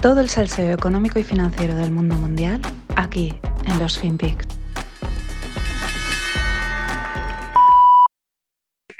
Todo 0.00 0.20
el 0.20 0.28
salseo 0.28 0.72
económico 0.72 1.18
y 1.18 1.24
financiero 1.24 1.74
del 1.74 1.90
mundo 1.90 2.14
mundial 2.14 2.60
aquí 2.94 3.34
en 3.66 3.78
los 3.80 3.98
FinPix. 3.98 4.46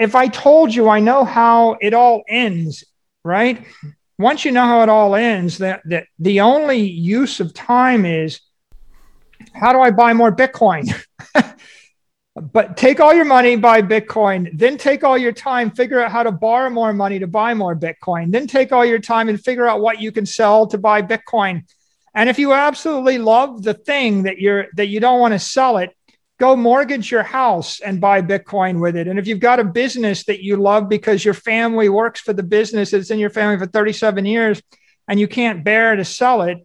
If 0.00 0.16
I 0.16 0.28
told 0.28 0.74
you 0.74 0.88
I 0.88 1.00
know 1.00 1.24
how 1.24 1.76
it 1.80 1.94
all 1.94 2.22
ends, 2.28 2.84
right? 3.24 3.64
Once 4.18 4.44
you 4.44 4.50
know 4.50 4.64
how 4.64 4.82
it 4.82 4.88
all 4.88 5.14
ends, 5.14 5.58
that, 5.58 5.82
that 5.84 6.06
the 6.18 6.40
only 6.40 6.80
use 6.80 7.40
of 7.40 7.54
time 7.54 8.04
is 8.04 8.40
how 9.54 9.72
do 9.72 9.80
I 9.80 9.92
buy 9.92 10.14
more 10.14 10.34
Bitcoin? 10.34 10.92
but 12.40 12.76
take 12.76 13.00
all 13.00 13.14
your 13.14 13.24
money, 13.24 13.56
buy 13.56 13.82
Bitcoin, 13.82 14.50
then 14.56 14.76
take 14.76 15.04
all 15.04 15.16
your 15.16 15.32
time, 15.32 15.70
figure 15.70 16.00
out 16.00 16.10
how 16.10 16.22
to 16.22 16.32
borrow 16.32 16.70
more 16.70 16.92
money 16.92 17.18
to 17.18 17.26
buy 17.26 17.54
more 17.54 17.74
Bitcoin, 17.74 18.32
then 18.32 18.46
take 18.46 18.72
all 18.72 18.84
your 18.84 18.98
time 18.98 19.28
and 19.28 19.40
figure 19.40 19.66
out 19.66 19.80
what 19.80 20.00
you 20.00 20.12
can 20.12 20.26
sell 20.26 20.66
to 20.66 20.78
buy 20.78 21.02
Bitcoin. 21.02 21.64
And 22.14 22.28
if 22.28 22.38
you 22.38 22.52
absolutely 22.52 23.18
love 23.18 23.62
the 23.62 23.74
thing 23.74 24.24
that 24.24 24.38
you're 24.38 24.66
that 24.74 24.88
you 24.88 25.00
don't 25.00 25.20
want 25.20 25.34
to 25.34 25.38
sell 25.38 25.76
it, 25.78 25.94
go 26.38 26.56
mortgage 26.56 27.10
your 27.10 27.22
house 27.22 27.80
and 27.80 28.00
buy 28.00 28.22
Bitcoin 28.22 28.80
with 28.80 28.96
it. 28.96 29.08
And 29.08 29.18
if 29.18 29.26
you've 29.26 29.40
got 29.40 29.60
a 29.60 29.64
business 29.64 30.24
that 30.24 30.42
you 30.42 30.56
love 30.56 30.88
because 30.88 31.24
your 31.24 31.34
family 31.34 31.88
works 31.88 32.20
for 32.20 32.32
the 32.32 32.42
business, 32.42 32.92
it's 32.92 33.10
in 33.10 33.18
your 33.18 33.30
family 33.30 33.58
for 33.58 33.66
37 33.66 34.24
years, 34.24 34.62
and 35.06 35.18
you 35.18 35.28
can't 35.28 35.64
bear 35.64 35.96
to 35.96 36.04
sell 36.04 36.42
it, 36.42 36.58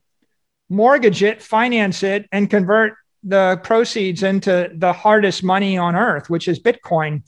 mortgage 0.69 1.23
it, 1.23 1.41
finance 1.41 2.03
it, 2.03 2.27
and 2.31 2.49
convert 2.49 2.93
the 3.23 3.59
proceeds 3.63 4.23
into 4.23 4.69
the 4.75 4.93
hardest 4.93 5.43
money 5.43 5.77
on 5.77 5.95
earth, 5.95 6.29
which 6.29 6.47
is 6.47 6.59
Bitcoin. 6.59 7.23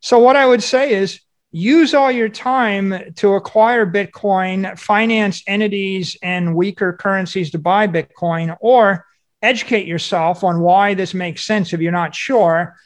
So, 0.00 0.18
what 0.18 0.36
I 0.36 0.46
would 0.46 0.62
say 0.62 0.94
is 0.94 1.20
use 1.52 1.94
all 1.94 2.10
your 2.10 2.28
time 2.28 3.12
to 3.16 3.34
acquire 3.34 3.86
Bitcoin, 3.86 4.78
finance 4.78 5.42
entities 5.46 6.16
and 6.22 6.56
weaker 6.56 6.94
currencies 6.94 7.50
to 7.52 7.58
buy 7.58 7.86
Bitcoin, 7.86 8.56
or 8.60 9.06
educate 9.42 9.86
yourself 9.86 10.42
on 10.42 10.60
why 10.60 10.94
this 10.94 11.14
makes 11.14 11.44
sense 11.44 11.72
if 11.72 11.80
you're 11.80 11.92
not 11.92 12.14
sure. 12.14 12.76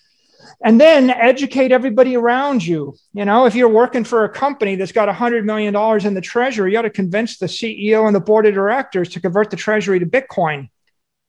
And 0.65 0.81
then 0.81 1.11
educate 1.11 1.73
everybody 1.73 2.17
around 2.17 2.67
you. 2.67 2.95
You 3.13 3.25
know, 3.25 3.47
if 3.47 3.55
you're 3.55 3.69
working 3.69 4.05
for 4.05 4.25
a 4.25 4.29
company 4.29 4.75
that's 4.75 4.93
got 4.93 5.09
$100 5.09 5.45
million 5.45 5.75
in 6.07 6.15
the 6.15 6.21
treasury, 6.21 6.71
you 6.71 6.77
got 6.77 6.83
to 6.83 6.91
convince 6.91 7.39
the 7.39 7.47
CEO 7.47 8.07
and 8.07 8.15
the 8.15 8.21
board 8.21 8.47
of 8.47 8.55
directors 8.55 9.11
to 9.11 9.21
convert 9.21 9.51
the 9.51 9.57
treasury 9.57 10.01
to 10.01 10.07
Bitcoin 10.07 10.69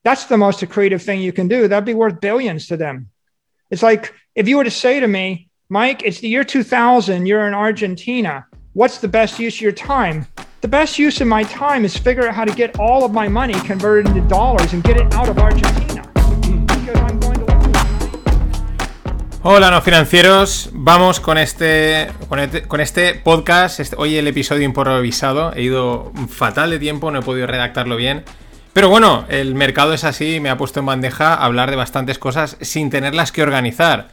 that's 0.03 0.25
the 0.25 0.38
most 0.38 0.67
creative 0.69 1.02
thing 1.02 1.19
you 1.22 1.33
can 1.33 1.47
do. 1.47 1.67
That'd 1.67 1.86
be 1.86 1.94
worth 1.94 2.22
billions 2.22 2.67
to 2.67 2.78
them. 2.78 3.09
It's 3.69 3.83
like 3.83 4.14
if 4.33 4.47
you 4.47 4.58
were 4.58 4.64
to 4.64 4.72
say 4.72 5.00
to 5.00 5.08
me, 5.08 5.50
Mike, 5.69 6.03
it's 6.03 6.19
the 6.19 6.30
year 6.30 6.44
2000, 6.44 7.25
you're 7.25 7.47
in 7.47 7.53
Argentina. 7.53 8.47
What's 8.73 9.00
the 9.00 9.08
best 9.08 9.39
use 9.39 9.55
of 9.55 9.61
your 9.61 9.72
time? 9.72 10.25
The 10.61 10.67
best 10.67 10.97
use 10.97 11.22
of 11.22 11.27
my 11.27 11.44
time 11.44 11.86
is 11.86 11.95
figure 11.97 12.27
out 12.27 12.33
how 12.33 12.45
to 12.45 12.53
get 12.53 12.80
all 12.80 13.03
of 13.03 13.11
my 13.11 13.27
money 13.27 13.53
converted 13.61 14.08
into 14.08 14.27
dollars 14.27 14.73
and 14.73 14.83
get 14.83 14.97
it 14.97 15.14
out 15.14 15.30
of 15.30 15.38
Argentina. 15.38 16.05
Hola, 19.42 19.72
no 19.72 19.81
financieros. 19.81 20.70
Vamos 20.73 21.20
con 21.20 21.38
este, 21.38 22.09
con 22.27 22.39
este, 22.39 22.64
con 22.64 22.81
este 22.81 23.16
podcast. 23.16 23.80
Este, 23.80 23.95
hoy 23.97 24.17
el 24.17 24.27
episodio 24.27 24.64
improvisado. 24.64 25.53
He 25.53 25.64
ido 25.64 26.11
fatal 26.27 26.72
de 26.72 26.80
tiempo, 26.80 27.09
no 27.11 27.20
he 27.20 27.22
podido 27.22 27.47
redactarlo 27.47 27.95
bien. 27.95 28.25
Pero 28.73 28.89
bueno, 28.89 29.25
el 29.29 29.55
mercado 29.55 29.93
es 29.93 30.03
así, 30.03 30.39
me 30.39 30.49
ha 30.49 30.57
puesto 30.57 30.79
en 30.79 30.85
bandeja 30.85 31.33
hablar 31.33 31.69
de 31.69 31.75
bastantes 31.75 32.19
cosas 32.19 32.57
sin 32.61 32.89
tenerlas 32.89 33.31
que 33.31 33.41
organizar. 33.41 34.09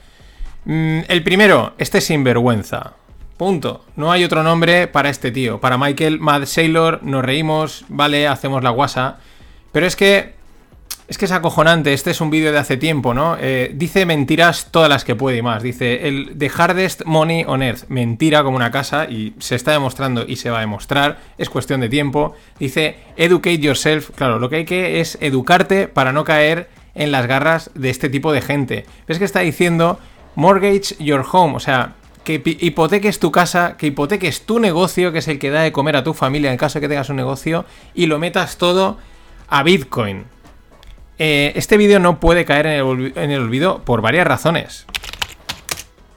Mm, 0.65 1.01
el 1.09 1.23
primero, 1.23 1.75
este 1.79 2.01
sinvergüenza. 2.01 2.95
Punto. 3.37 3.85
No 3.97 4.13
hay 4.13 4.25
otro 4.25 4.43
nombre 4.43 4.87
para 4.87 5.11
este 5.11 5.31
tío. 5.31 5.61
Para 5.61 5.77
Michael 5.77 6.21
Mad 6.21 6.47
Sailor 6.47 7.03
nos 7.03 7.25
reímos, 7.25 7.85
vale, 7.89 8.27
hacemos 8.27 8.63
la 8.63 8.71
guasa. 8.71 9.19
Pero 9.73 9.87
es 9.87 9.95
que 9.95 10.36
es 11.09 11.19
que 11.19 11.27
es 11.27 11.33
acojonante, 11.33 11.93
este 11.93 12.11
es 12.11 12.21
un 12.21 12.31
vídeo 12.31 12.51
de 12.51 12.59
hace 12.59 12.77
tiempo, 12.77 13.15
¿no? 13.15 13.37
Eh, 13.41 13.71
dice 13.75 14.07
mentiras 14.07 14.69
todas 14.71 14.89
las 14.89 15.05
que 15.05 15.15
puede 15.15 15.39
y 15.39 15.43
más. 15.43 15.63
Dice, 15.63 16.09
el 16.09 16.37
The 16.37 16.51
Hardest 16.57 17.05
Money 17.05 17.45
on 17.47 17.63
Earth, 17.63 17.85
mentira 17.89 18.43
como 18.43 18.57
una 18.57 18.71
casa 18.73 19.05
y 19.05 19.35
se 19.39 19.55
está 19.55 19.73
demostrando 19.73 20.25
y 20.27 20.37
se 20.37 20.51
va 20.51 20.59
a 20.59 20.63
demostrar, 20.63 21.19
es 21.39 21.49
cuestión 21.49 21.81
de 21.81 21.89
tiempo. 21.89 22.35
Dice, 22.59 22.97
educate 23.17 23.59
yourself, 23.59 24.11
claro, 24.17 24.39
lo 24.39 24.51
que 24.51 24.57
hay 24.57 24.65
que 24.65 25.01
es 25.01 25.17
educarte 25.21 25.87
para 25.87 26.13
no 26.13 26.25
caer 26.25 26.69
en 26.97 27.13
las 27.13 27.27
garras 27.27 27.71
de 27.75 27.91
este 27.91 28.09
tipo 28.09 28.33
de 28.33 28.41
gente. 28.41 28.87
¿Ves 29.07 29.19
que 29.19 29.25
está 29.25 29.41
diciendo, 29.41 30.01
mortgage 30.35 30.97
your 30.99 31.25
home? 31.31 31.55
O 31.55 31.61
sea, 31.61 31.95
que 32.25 32.43
hipoteques 32.45 33.21
tu 33.21 33.31
casa, 33.31 33.77
que 33.77 33.87
hipoteques 33.87 34.45
tu 34.45 34.59
negocio, 34.59 35.13
que 35.13 35.19
es 35.21 35.29
el 35.29 35.39
que 35.39 35.51
da 35.51 35.63
de 35.63 35.71
comer 35.71 35.95
a 35.95 36.03
tu 36.03 36.15
familia 36.15 36.51
en 36.51 36.57
caso 36.57 36.79
de 36.79 36.81
que 36.81 36.89
tengas 36.89 37.11
un 37.11 37.17
negocio, 37.17 37.65
y 37.95 38.07
lo 38.07 38.19
metas 38.19 38.57
todo 38.57 38.99
a 39.49 39.63
Bitcoin. 39.63 40.25
Eh, 41.19 41.53
este 41.57 41.77
vídeo 41.77 41.99
no 41.99 42.21
puede 42.21 42.45
caer 42.45 42.67
en 42.67 43.31
el, 43.31 43.41
olvido 43.41 43.83
por 43.85 44.03
varias 44.03 44.27
razones. 44.27 44.87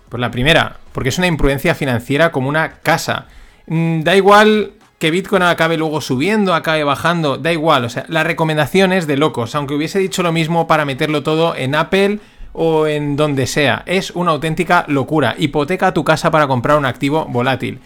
Pues 0.10 0.20
la 0.20 0.32
primera, 0.32 0.78
porque 0.92 1.10
es 1.10 1.18
una 1.18 1.28
imprudencia 1.28 1.76
financiera 1.76 2.32
como 2.32 2.50
una 2.50 2.80
casa. 2.80 3.28
Mm, 3.68 4.02
da 4.02 4.16
igual 4.16 4.74
que 4.98 5.12
Bitcoin 5.12 5.44
acabe 5.44 5.78
luego 5.78 6.02
subiendo, 6.02 6.54
acabe 6.54 6.84
bajando, 6.84 7.38
da 7.38 7.54
igual. 7.54 7.86
O 7.86 7.90
sea, 7.90 8.06
la 8.10 8.24
recomendación 8.24 8.92
es 8.92 9.08
de 9.08 9.16
locos. 9.16 9.56
Aunque 9.56 9.76
hubiese 9.76 10.00
dicho 10.00 10.24
lo 10.24 10.34
mismo 10.34 10.68
para 10.68 10.84
meterlo 10.86 11.24
todo 11.24 11.56
en 11.56 11.76
Apple 11.76 12.20
o 12.52 12.88
en 12.88 13.16
donde 13.16 13.48
sea. 13.48 13.84
Es 13.86 14.12
una 14.12 14.32
auténtica 14.32 14.84
locura. 14.88 15.36
Hipoteca 15.38 15.94
tu 15.94 16.04
casa 16.04 16.32
para 16.32 16.48
comprar 16.48 16.78
un 16.78 16.86
activo 16.86 17.26
volátil. 17.26 17.80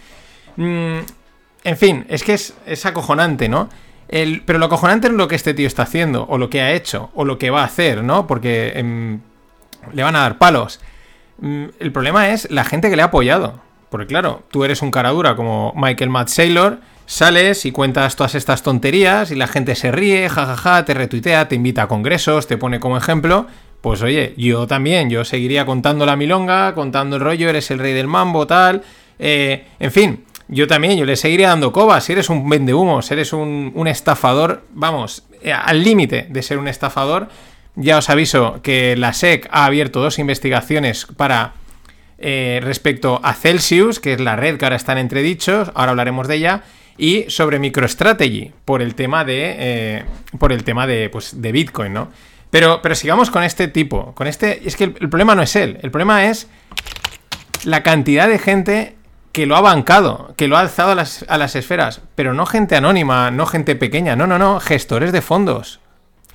Mm, 0.56 0.98
en 1.62 1.76
fin, 1.76 2.04
es 2.08 2.24
que 2.24 2.34
es, 2.34 2.54
es 2.66 2.84
acojonante, 2.84 3.48
¿no? 3.48 3.68
Pero 4.08 4.58
lo 4.58 4.66
acojonante 4.66 5.08
es 5.08 5.14
lo 5.14 5.28
que 5.28 5.34
este 5.34 5.54
tío 5.54 5.66
está 5.66 5.82
haciendo, 5.82 6.26
o 6.28 6.38
lo 6.38 6.50
que 6.50 6.60
ha 6.60 6.72
hecho, 6.72 7.10
o 7.14 7.24
lo 7.24 7.38
que 7.38 7.50
va 7.50 7.62
a 7.62 7.66
hacer, 7.66 8.02
¿no? 8.04 8.26
Porque 8.26 8.72
em, 8.76 9.20
le 9.92 10.02
van 10.02 10.16
a 10.16 10.20
dar 10.20 10.38
palos. 10.38 10.80
Mm, 11.38 11.64
el 11.80 11.92
problema 11.92 12.30
es 12.30 12.50
la 12.50 12.64
gente 12.64 12.90
que 12.90 12.96
le 12.96 13.02
ha 13.02 13.06
apoyado. 13.06 13.60
Porque 13.90 14.06
claro, 14.06 14.42
tú 14.50 14.64
eres 14.64 14.82
un 14.82 14.90
cara 14.90 15.10
dura 15.10 15.36
como 15.36 15.72
Michael 15.76 16.10
Matt 16.10 16.28
Saylor, 16.28 16.80
sales 17.06 17.64
y 17.64 17.70
cuentas 17.70 18.16
todas 18.16 18.34
estas 18.34 18.62
tonterías 18.62 19.30
y 19.30 19.36
la 19.36 19.46
gente 19.46 19.76
se 19.76 19.92
ríe, 19.92 20.28
jajaja, 20.28 20.84
te 20.84 20.94
retuitea, 20.94 21.48
te 21.48 21.54
invita 21.54 21.82
a 21.82 21.88
congresos, 21.88 22.46
te 22.46 22.56
pone 22.56 22.80
como 22.80 22.96
ejemplo. 22.96 23.46
Pues 23.80 24.02
oye, 24.02 24.34
yo 24.36 24.66
también, 24.66 25.10
yo 25.10 25.24
seguiría 25.24 25.66
contando 25.66 26.06
la 26.06 26.16
milonga, 26.16 26.74
contando 26.74 27.16
el 27.16 27.22
rollo, 27.22 27.48
eres 27.50 27.70
el 27.70 27.78
rey 27.78 27.92
del 27.92 28.08
mambo, 28.08 28.46
tal. 28.46 28.82
Eh, 29.18 29.66
en 29.78 29.92
fin, 29.92 30.23
yo 30.48 30.66
también, 30.66 30.98
yo 30.98 31.04
le 31.04 31.16
seguiré 31.16 31.44
dando 31.44 31.72
cobas. 31.72 32.04
Si 32.04 32.12
eres 32.12 32.28
un 32.28 32.48
vendehumos, 32.48 33.10
eres 33.10 33.32
un, 33.32 33.86
estafador, 33.86 34.64
vamos, 34.72 35.24
eh, 35.42 35.52
al 35.52 35.82
límite 35.82 36.26
de 36.28 36.42
ser 36.42 36.58
un 36.58 36.68
estafador. 36.68 37.28
Ya 37.76 37.98
os 37.98 38.10
aviso 38.10 38.60
que 38.62 38.96
la 38.96 39.12
SEC 39.12 39.48
ha 39.50 39.64
abierto 39.64 40.00
dos 40.00 40.18
investigaciones 40.18 41.06
para 41.16 41.54
eh, 42.18 42.60
respecto 42.62 43.20
a 43.22 43.34
Celsius, 43.34 43.98
que 44.00 44.12
es 44.12 44.20
la 44.20 44.36
red 44.36 44.58
que 44.58 44.64
ahora 44.64 44.76
está 44.76 44.92
en 44.92 44.98
entredichos, 44.98 45.72
ahora 45.74 45.90
hablaremos 45.90 46.28
de 46.28 46.36
ella, 46.36 46.62
y 46.96 47.24
sobre 47.28 47.58
MicroStrategy, 47.58 48.52
por 48.64 48.82
el 48.82 48.94
tema 48.94 49.24
de. 49.24 49.56
Eh, 49.58 50.04
por 50.38 50.52
el 50.52 50.62
tema 50.62 50.86
de. 50.86 51.08
Pues, 51.10 51.40
de 51.40 51.52
Bitcoin, 51.52 51.92
¿no? 51.92 52.10
Pero, 52.50 52.80
pero 52.82 52.94
sigamos 52.94 53.30
con 53.30 53.42
este 53.42 53.66
tipo. 53.66 54.14
Con 54.14 54.28
este. 54.28 54.62
Es 54.64 54.76
que 54.76 54.84
el 54.84 55.08
problema 55.08 55.34
no 55.34 55.42
es 55.42 55.56
él. 55.56 55.78
El 55.82 55.90
problema 55.90 56.26
es 56.26 56.48
la 57.64 57.82
cantidad 57.82 58.28
de 58.28 58.38
gente 58.38 58.94
que 59.34 59.46
lo 59.46 59.56
ha 59.56 59.60
bancado, 59.60 60.32
que 60.36 60.46
lo 60.46 60.56
ha 60.56 60.60
alzado 60.60 60.92
a 60.92 60.94
las, 60.94 61.56
esferas, 61.56 62.00
pero 62.14 62.34
no 62.34 62.46
gente 62.46 62.76
anónima, 62.76 63.32
no 63.32 63.46
gente 63.46 63.74
pequeña, 63.74 64.14
no, 64.14 64.28
no, 64.28 64.38
no, 64.38 64.60
gestores 64.60 65.10
de 65.10 65.22
fondos. 65.22 65.80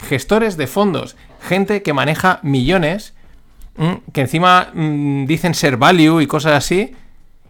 Gestores 0.10 0.58
de 0.58 0.68
fondos, 0.68 1.16
gente 1.42 1.82
que 1.82 1.94
maneja 1.94 2.40
millones, 2.44 3.14
mm, 3.78 4.12
que 4.12 4.20
encima 4.20 4.72
mm, 4.74 5.28
dicen 5.28 5.54
ser 5.54 5.78
value 5.78 6.20
y 6.20 6.28
cosas 6.28 6.52
así, 6.52 6.94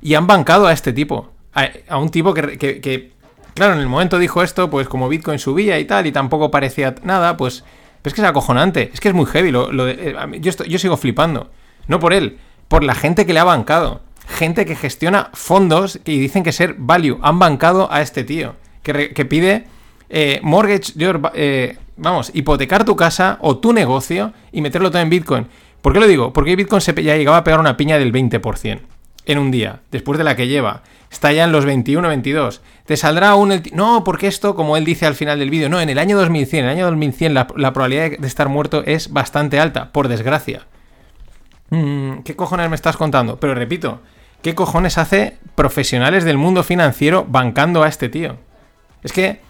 y 0.04 0.14
han 0.14 0.28
bancado 0.28 0.68
a 0.68 0.72
este 0.72 0.94
tipo, 0.94 1.32
a, 1.56 1.98
un 1.98 2.10
tipo 2.10 2.32
que, 2.36 3.12
claro, 3.56 3.74
en 3.74 3.80
el 3.80 3.88
momento 3.88 4.20
dijo 4.20 4.44
esto, 4.44 4.70
pues 4.70 4.88
como 4.88 5.10
Bitcoin 5.10 5.40
subía 5.40 5.80
y 5.80 5.86
tal, 5.86 6.06
y 6.06 6.12
tampoco 6.12 6.52
parecía 6.52 6.94
nada, 7.02 7.38
pues, 7.38 7.64
es 8.04 8.14
que 8.14 8.22
es 8.22 8.28
acojonante, 8.28 8.92
es 8.94 9.00
que 9.00 9.08
es 9.08 9.16
muy 9.16 9.26
heavy, 9.26 9.50
lo, 9.50 9.88
eh, 9.88 10.16
yo, 10.42 10.52
yo 10.66 10.78
sigo 10.78 10.96
flipando, 10.96 11.50
no 11.88 12.00
por 12.00 12.14
él, 12.14 12.38
por 12.68 12.84
la 12.84 12.94
gente 12.94 13.26
que 13.26 13.34
le 13.34 13.40
ha 13.40 13.46
bancado 13.46 14.02
gente 14.30 14.66
que 14.66 14.76
gestiona 14.76 15.30
fondos 15.34 16.00
y 16.06 16.20
dicen 16.20 16.44
que 16.44 16.52
ser 16.52 16.76
value. 16.78 17.20
Han 17.22 17.40
bancado 17.40 17.92
a 17.92 18.02
este 18.02 18.24
tío 18.24 18.56
que, 18.84 19.26
pide 19.26 19.66
eh, 20.10 20.40
mortgage, 20.44 20.94
eh, 21.34 21.78
vamos, 21.98 22.32
hipotecar 22.34 22.86
tu 22.86 22.96
casa 22.96 23.38
o 23.42 23.58
tu 23.58 23.74
negocio 23.74 24.34
y 24.52 24.62
meterlo 24.62 24.92
todo 24.92 25.02
en 25.02 25.10
Bitcoin. 25.10 25.48
¿Por 25.82 25.94
qué 25.94 26.00
lo 26.00 26.08
digo? 26.08 26.34
Porque 26.34 26.56
Bitcoin 26.56 26.82
se 26.82 26.94
ya 27.04 27.18
llegaba 27.18 27.38
a 27.38 27.44
pegar 27.44 27.60
una 27.60 27.78
piña 27.78 27.98
del 27.98 28.14
20% 28.14 28.80
en 29.26 29.38
un 29.38 29.52
día, 29.52 29.82
después 29.92 30.18
de 30.18 30.24
la 30.24 30.36
que 30.36 30.48
lleva. 30.48 30.84
Está 31.12 31.32
ya 31.32 31.44
en 31.44 31.52
los 31.52 31.66
21, 31.66 32.08
22. 32.08 32.62
Te 32.86 32.98
saldrá 32.98 33.36
un... 33.36 33.62
No, 33.74 34.04
porque 34.04 34.28
esto, 34.28 34.56
como 34.56 34.78
él 34.78 34.86
dice 34.86 35.06
al 35.06 35.16
final 35.16 35.40
del 35.40 35.50
vídeo, 35.50 35.70
no, 35.70 35.82
en 35.82 35.90
el 35.90 35.98
año 35.98 36.18
2100, 36.18 36.66
en 36.66 36.70
el 36.70 36.78
año 36.78 36.86
2100 36.86 37.34
la, 37.34 37.48
la 37.56 37.74
probabilidad 37.74 38.18
de 38.18 38.28
estar 38.28 38.50
muerto 38.50 38.84
es 38.86 39.12
bastante 39.12 39.60
alta, 39.60 39.92
por 39.92 40.08
desgracia. 40.08 40.68
Mm, 41.70 42.20
¿Qué 42.20 42.36
cojones 42.36 42.70
me 42.70 42.76
estás 42.76 42.98
contando? 42.98 43.40
Pero 43.40 43.56
repito, 43.56 44.02
¿Qué 44.42 44.56
cojones 44.56 44.98
hace 44.98 45.38
profesionales 45.56 46.24
del 46.24 46.38
mundo 46.38 46.64
financiero 46.64 47.26
bancando 47.28 47.84
a 47.84 47.90
este 47.90 48.10
tío? 48.10 48.38
Es 49.04 49.12
que, 49.12 49.42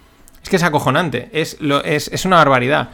Es 0.43 0.49
que 0.49 0.55
es 0.55 0.63
acojonante, 0.63 1.29
es, 1.31 1.57
es, 1.85 2.07
es 2.07 2.25
una 2.25 2.37
barbaridad. 2.37 2.89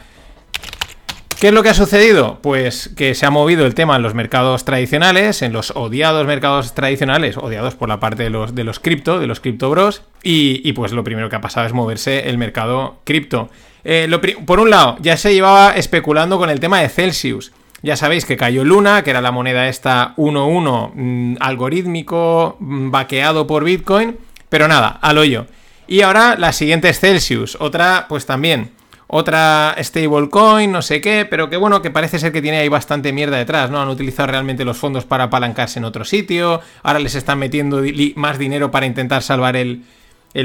¿Qué 1.40 1.48
es 1.48 1.52
lo 1.52 1.62
que 1.62 1.68
ha 1.68 1.74
sucedido? 1.74 2.38
Pues 2.40 2.90
que 2.96 3.14
se 3.14 3.26
ha 3.26 3.30
movido 3.30 3.66
el 3.66 3.74
tema 3.74 3.96
en 3.96 4.02
los 4.02 4.14
mercados 4.14 4.64
tradicionales, 4.64 5.42
en 5.42 5.52
los 5.52 5.70
odiados 5.76 6.26
mercados 6.26 6.74
tradicionales, 6.74 7.36
odiados 7.36 7.74
por 7.74 7.90
la 7.90 8.00
parte 8.00 8.22
de 8.22 8.30
los, 8.30 8.54
de 8.54 8.64
los 8.64 8.80
cripto, 8.80 9.18
de 9.18 9.26
los 9.26 9.40
cripto 9.40 9.68
bros, 9.68 10.02
y, 10.22 10.72
pues 10.72 10.92
lo 10.92 11.04
primero 11.04 11.28
que 11.28 11.36
ha 11.36 11.42
pasado 11.42 11.66
es 11.66 11.74
moverse 11.74 12.30
el 12.30 12.38
mercado 12.38 13.00
cripto. 13.04 13.50
Eh, 13.84 14.08
por 14.46 14.60
un 14.60 14.70
lado, 14.70 14.96
ya 15.00 15.18
se 15.18 15.34
llevaba 15.34 15.76
especulando 15.76 16.38
con 16.38 16.48
el 16.48 16.58
tema 16.58 16.80
de 16.80 16.88
Celsius. 16.88 17.52
Ya 17.82 17.96
sabéis 17.96 18.24
que 18.24 18.36
cayó 18.36 18.64
Luna, 18.64 19.02
que 19.02 19.10
era 19.10 19.20
la 19.20 19.32
moneda 19.32 19.68
esta 19.68 20.14
1-1 20.16 20.92
mm, 20.94 21.36
algorítmico, 21.40 22.56
mm, 22.58 22.90
vaqueado 22.90 23.46
por 23.46 23.64
Bitcoin, 23.64 24.16
pero 24.48 24.68
nada, 24.68 24.98
al 25.02 25.18
hoyo. 25.18 25.46
Y 25.86 26.00
ahora 26.00 26.36
la 26.36 26.52
siguiente 26.52 26.88
es 26.88 26.98
Celsius, 26.98 27.56
otra 27.60 28.06
pues 28.08 28.26
también 28.26 28.70
otra 29.08 29.76
stablecoin, 29.78 30.72
no 30.72 30.82
sé 30.82 31.00
qué, 31.00 31.26
pero 31.28 31.48
que 31.48 31.56
bueno, 31.56 31.80
que 31.80 31.90
parece 31.90 32.18
ser 32.18 32.32
que 32.32 32.42
tiene 32.42 32.58
ahí 32.58 32.68
bastante 32.68 33.12
mierda 33.12 33.36
detrás, 33.36 33.70
¿no? 33.70 33.80
Han 33.80 33.88
utilizado 33.88 34.28
realmente 34.28 34.64
los 34.64 34.76
fondos 34.76 35.04
para 35.04 35.24
apalancarse 35.24 35.78
en 35.78 35.84
otro 35.84 36.04
sitio, 36.04 36.60
ahora 36.82 36.98
les 36.98 37.14
están 37.14 37.38
metiendo 37.38 37.82
más 38.16 38.38
dinero 38.38 38.70
para 38.70 38.86
intentar 38.86 39.22
salvar 39.22 39.56
el, 39.56 39.84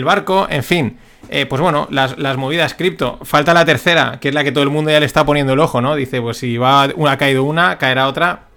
barco, 0.03 0.47
en 0.49 0.63
fin. 0.63 0.97
Eh, 1.29 1.45
pues 1.45 1.61
bueno, 1.61 1.87
las, 1.91 2.37
movidas 2.37 2.73
cripto. 2.73 3.19
Falta 3.23 3.53
la 3.53 3.65
tercera, 3.65 4.19
que 4.19 4.29
es 4.29 4.33
la 4.33 4.43
que 4.43 4.51
todo 4.51 4.63
el 4.63 4.69
mundo 4.69 4.91
ya 4.91 4.99
le 4.99 5.05
está 5.05 5.25
poniendo 5.25 5.53
el 5.53 5.59
ojo, 5.59 5.81
¿no? 5.81 5.95
Dice, 5.95 6.21
pues 6.21 6.37
si 6.37 6.57
va 6.57 6.89
una, 6.95 7.11
ha 7.11 7.17
caído 7.17 7.43
una, 7.43 7.77
caerá 7.77 8.07
otra, 8.07 8.47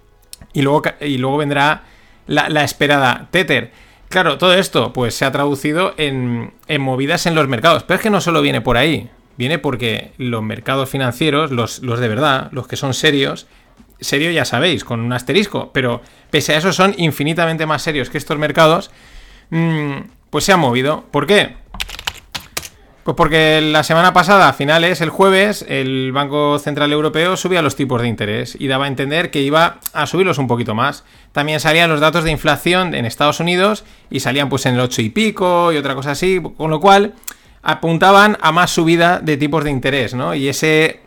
y 0.53 0.61
luego, 0.61 0.83
y 1.01 1.17
luego 1.17 1.37
vendrá 1.37 1.83
la, 2.27 2.63
esperada 2.63 3.27
Tether. 3.31 3.71
Claro, 4.09 4.37
todo 4.37 4.53
esto 4.53 4.93
pues 4.93 5.15
se 5.15 5.25
ha 5.25 5.31
traducido 5.31 5.93
en, 5.97 6.53
en 6.67 6.81
movidas 6.81 7.25
en 7.25 7.35
los 7.35 7.47
mercados, 7.47 7.83
pero 7.83 7.95
es 7.95 8.01
que 8.01 8.09
no 8.09 8.21
solo 8.21 8.41
viene 8.41 8.61
por 8.61 8.77
ahí 8.77 9.09
viene 9.37 9.59
porque 9.59 10.11
los 10.17 10.43
mercados 10.43 10.89
financieros, 10.89 11.51
los, 11.51 11.81
de 11.81 12.07
verdad, 12.07 12.49
los 12.51 12.67
que 12.67 12.75
son 12.75 12.93
serios, 12.93 13.47
serio 13.99 14.31
ya 14.31 14.45
sabéis, 14.45 14.83
con 14.83 14.99
un 14.99 15.13
asterisco, 15.13 15.71
pero 15.73 16.01
pese 16.29 16.53
a 16.53 16.57
eso 16.57 16.73
son 16.73 16.93
infinitamente 16.97 17.65
más 17.65 17.81
serios 17.81 18.09
que 18.09 18.17
estos 18.17 18.37
mercados, 18.37 18.91
mm, 19.49 19.97
pues 20.35 20.43
se 20.43 20.51
han 20.51 20.59
movido. 20.59 21.05
¿Por 21.11 21.27
qué? 21.27 21.55
Pues 23.05 23.15
porque 23.15 23.61
la 23.61 23.83
semana 23.83 24.11
pasada, 24.11 24.49
a 24.49 24.51
finales, 24.51 24.99
el 24.99 25.09
jueves, 25.09 25.65
el 25.69 26.11
Banco 26.11 26.59
Central 26.59 26.91
Europeo 26.91 27.37
subía 27.37 27.61
los 27.61 27.77
tipos 27.77 28.01
de 28.01 28.09
interés 28.09 28.57
y 28.59 28.67
daba 28.67 28.83
a 28.83 28.89
entender 28.89 29.31
que 29.31 29.41
iba 29.41 29.79
a 29.93 30.05
subirlos 30.05 30.37
un 30.37 30.47
poquito 30.47 30.75
más. 30.75 31.05
También 31.31 31.61
salían 31.61 31.89
los 31.89 32.01
datos 32.01 32.25
de 32.25 32.31
inflación 32.31 32.95
en 32.95 33.05
Estados 33.05 33.39
Unidos 33.39 33.85
y 34.09 34.19
salían 34.19 34.49
pues 34.49 34.65
en 34.65 34.73
el 34.73 34.81
8 34.81 35.03
y 35.03 35.09
pico 35.09 35.71
y 35.71 35.77
otra 35.77 35.95
cosa 35.95 36.11
así, 36.11 36.41
con 36.57 36.69
lo 36.69 36.81
cual 36.81 37.13
apuntaban 37.63 38.37
a 38.41 38.51
más 38.51 38.71
subida 38.71 39.21
de 39.21 39.37
tipos 39.37 39.63
de 39.63 39.71
interés, 39.71 40.15
¿no? 40.15 40.35
Y 40.35 40.49
ese, 40.49 40.99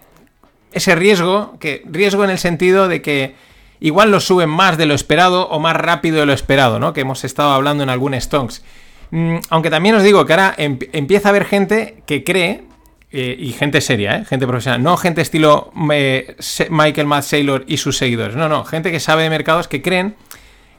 ese 0.72 0.94
riesgo, 0.94 1.58
que 1.60 1.82
riesgo 1.84 2.24
en 2.24 2.30
el 2.30 2.38
sentido 2.38 2.88
de 2.88 3.02
que 3.02 3.34
igual 3.78 4.10
lo 4.10 4.20
suben 4.20 4.48
más 4.48 4.78
de 4.78 4.86
lo 4.86 4.94
esperado 4.94 5.50
o 5.50 5.60
más 5.60 5.76
rápido 5.76 6.16
de 6.16 6.24
lo 6.24 6.32
esperado, 6.32 6.78
¿no? 6.78 6.94
Que 6.94 7.02
hemos 7.02 7.24
estado 7.24 7.52
hablando 7.52 7.82
en 7.82 7.90
algún 7.90 8.18
stonks. 8.18 8.62
Mm, 9.10 9.36
aunque 9.50 9.70
también 9.70 9.94
os 9.94 10.02
digo 10.02 10.24
que 10.26 10.32
ahora 10.32 10.54
empieza 10.58 11.28
a 11.28 11.30
haber 11.30 11.44
gente 11.44 12.02
que 12.06 12.24
cree, 12.24 12.64
eh, 13.10 13.36
y 13.38 13.52
gente 13.52 13.80
seria, 13.80 14.16
¿eh? 14.16 14.24
gente 14.26 14.46
profesional, 14.46 14.82
no 14.82 14.96
gente 14.98 15.22
estilo 15.22 15.72
eh, 15.92 16.36
Michael 16.68 17.06
Matt 17.06 17.24
Saylor 17.24 17.64
y 17.66 17.78
sus 17.78 17.96
seguidores, 17.96 18.36
no, 18.36 18.50
no, 18.50 18.64
gente 18.64 18.92
que 18.92 19.00
sabe 19.00 19.22
de 19.22 19.30
mercados 19.30 19.66
que 19.66 19.80
creen 19.80 20.14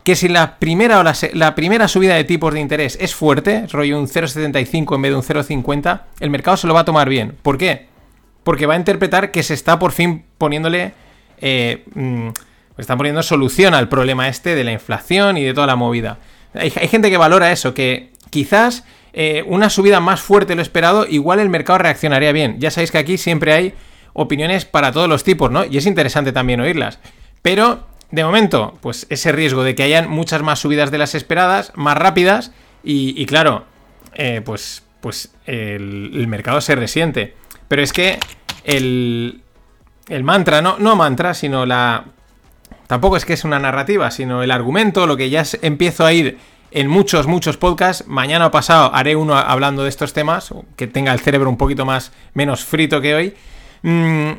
que 0.04 0.16
si 0.16 0.28
la 0.28 0.58
primera, 0.58 1.00
o 1.00 1.04
la, 1.04 1.56
primera 1.56 1.88
subida 1.88 2.16
de 2.16 2.24
tipos 2.24 2.54
de 2.54 2.60
interés 2.60 2.98
es 3.02 3.14
fuerte, 3.14 3.68
rollo 3.68 4.00
un 4.00 4.08
0,75 4.08 4.96
en 4.96 5.02
vez 5.02 5.12
de 5.12 5.18
un 5.18 5.24
0,50, 5.24 6.02
el 6.20 6.30
mercado 6.30 6.58
se 6.58 6.68
lo 6.68 6.74
va 6.74 6.80
a 6.82 6.86
tomar 6.86 7.10
bien. 7.10 7.36
¿Por 7.42 7.58
qué? 7.58 7.88
Porque 8.44 8.66
va 8.66 8.74
a 8.74 8.78
interpretar 8.78 9.32
que 9.32 9.44
se 9.44 9.54
está 9.54 9.78
por 9.78 9.92
fin 9.92 10.26
poniéndole... 10.38 10.94
Eh, 11.42 11.86
mm, 11.94 12.30
están 12.78 12.98
poniendo 12.98 13.22
solución 13.22 13.74
al 13.74 13.90
problema 13.90 14.30
este 14.30 14.56
de 14.56 14.64
la 14.64 14.72
inflación 14.72 15.38
y 15.38 15.44
de 15.44 15.54
toda 15.54 15.68
la 15.68 15.76
movida. 15.76 16.18
Hay, 16.54 16.72
gente 16.72 17.10
que 17.10 17.18
valora 17.18 17.52
eso, 17.52 17.74
que 17.74 18.12
quizás 18.30 18.84
eh, 19.14 19.44
una 19.48 19.70
subida 19.70 20.00
más 20.00 20.22
fuerte 20.22 20.52
de 20.52 20.58
lo 20.58 20.62
esperado, 20.62 21.06
igual 21.08 21.40
el 21.40 21.50
mercado 21.50 21.80
reaccionaría 21.80 22.32
bien. 22.32 22.60
Ya 22.60 22.72
sabéis 22.72 22.92
que 22.92 22.98
aquí 22.98 23.18
siempre 23.18 23.54
hay 23.54 23.74
opiniones 24.14 24.66
para 24.66 24.92
todos 24.92 25.10
los 25.10 25.24
tipos, 25.24 25.52
¿no? 25.52 25.66
Y 25.66 25.78
es 25.78 25.86
interesante 25.86 26.32
también 26.32 26.60
oírlas. 26.60 27.00
Pero 27.42 27.88
de 28.12 28.24
momento, 28.24 28.78
pues 28.82 29.08
ese 29.10 29.32
riesgo 29.32 29.64
de 29.64 29.76
que 29.76 29.84
hayan 29.84 30.10
muchas 30.10 30.42
más 30.42 30.60
subidas 30.60 30.92
de 30.92 30.98
las 30.98 31.16
esperadas, 31.16 31.72
más 31.76 31.98
rápidas, 31.98 32.52
y, 32.82 33.26
claro, 33.26 33.66
eh, 34.16 34.42
pues, 34.44 34.84
pues 35.02 35.34
el, 35.46 36.26
mercado 36.28 36.62
se 36.62 36.76
resiente. 36.76 37.36
Pero 37.68 37.82
es 37.82 37.92
que 37.92 38.18
el, 38.64 39.42
el 40.08 40.24
mantra, 40.24 40.62
no, 40.62 40.78
no 40.80 40.96
mantra, 40.96 41.34
sino 41.34 41.66
la... 41.66 42.06
Tampoco 42.88 43.18
es 43.18 43.26
que 43.26 43.34
es 43.34 43.44
una 43.44 43.60
narrativa, 43.60 44.10
sino 44.12 44.42
el 44.42 44.50
argumento, 44.50 45.06
lo 45.06 45.18
que 45.18 45.30
ya 45.30 45.44
empiezo 45.62 46.06
a 46.06 46.14
ir 46.14 46.38
en 46.72 46.88
muchos, 46.88 47.28
muchos 47.28 47.58
podcasts. 47.58 48.08
Mañana 48.08 48.48
o 48.48 48.52
pasado 48.52 48.94
haré 48.94 49.16
uno 49.16 49.36
hablando 49.36 49.84
de 49.84 49.90
estos 49.90 50.14
temas, 50.14 50.54
que 50.76 50.88
tenga 50.88 51.14
el 51.14 51.20
cerebro 51.20 51.50
un 51.50 51.58
poquito 51.58 51.86
más 51.86 52.12
menos 52.34 52.64
frito 52.66 53.02
que 53.02 53.16
hoy. 53.16 53.34
Mm, 53.84 54.32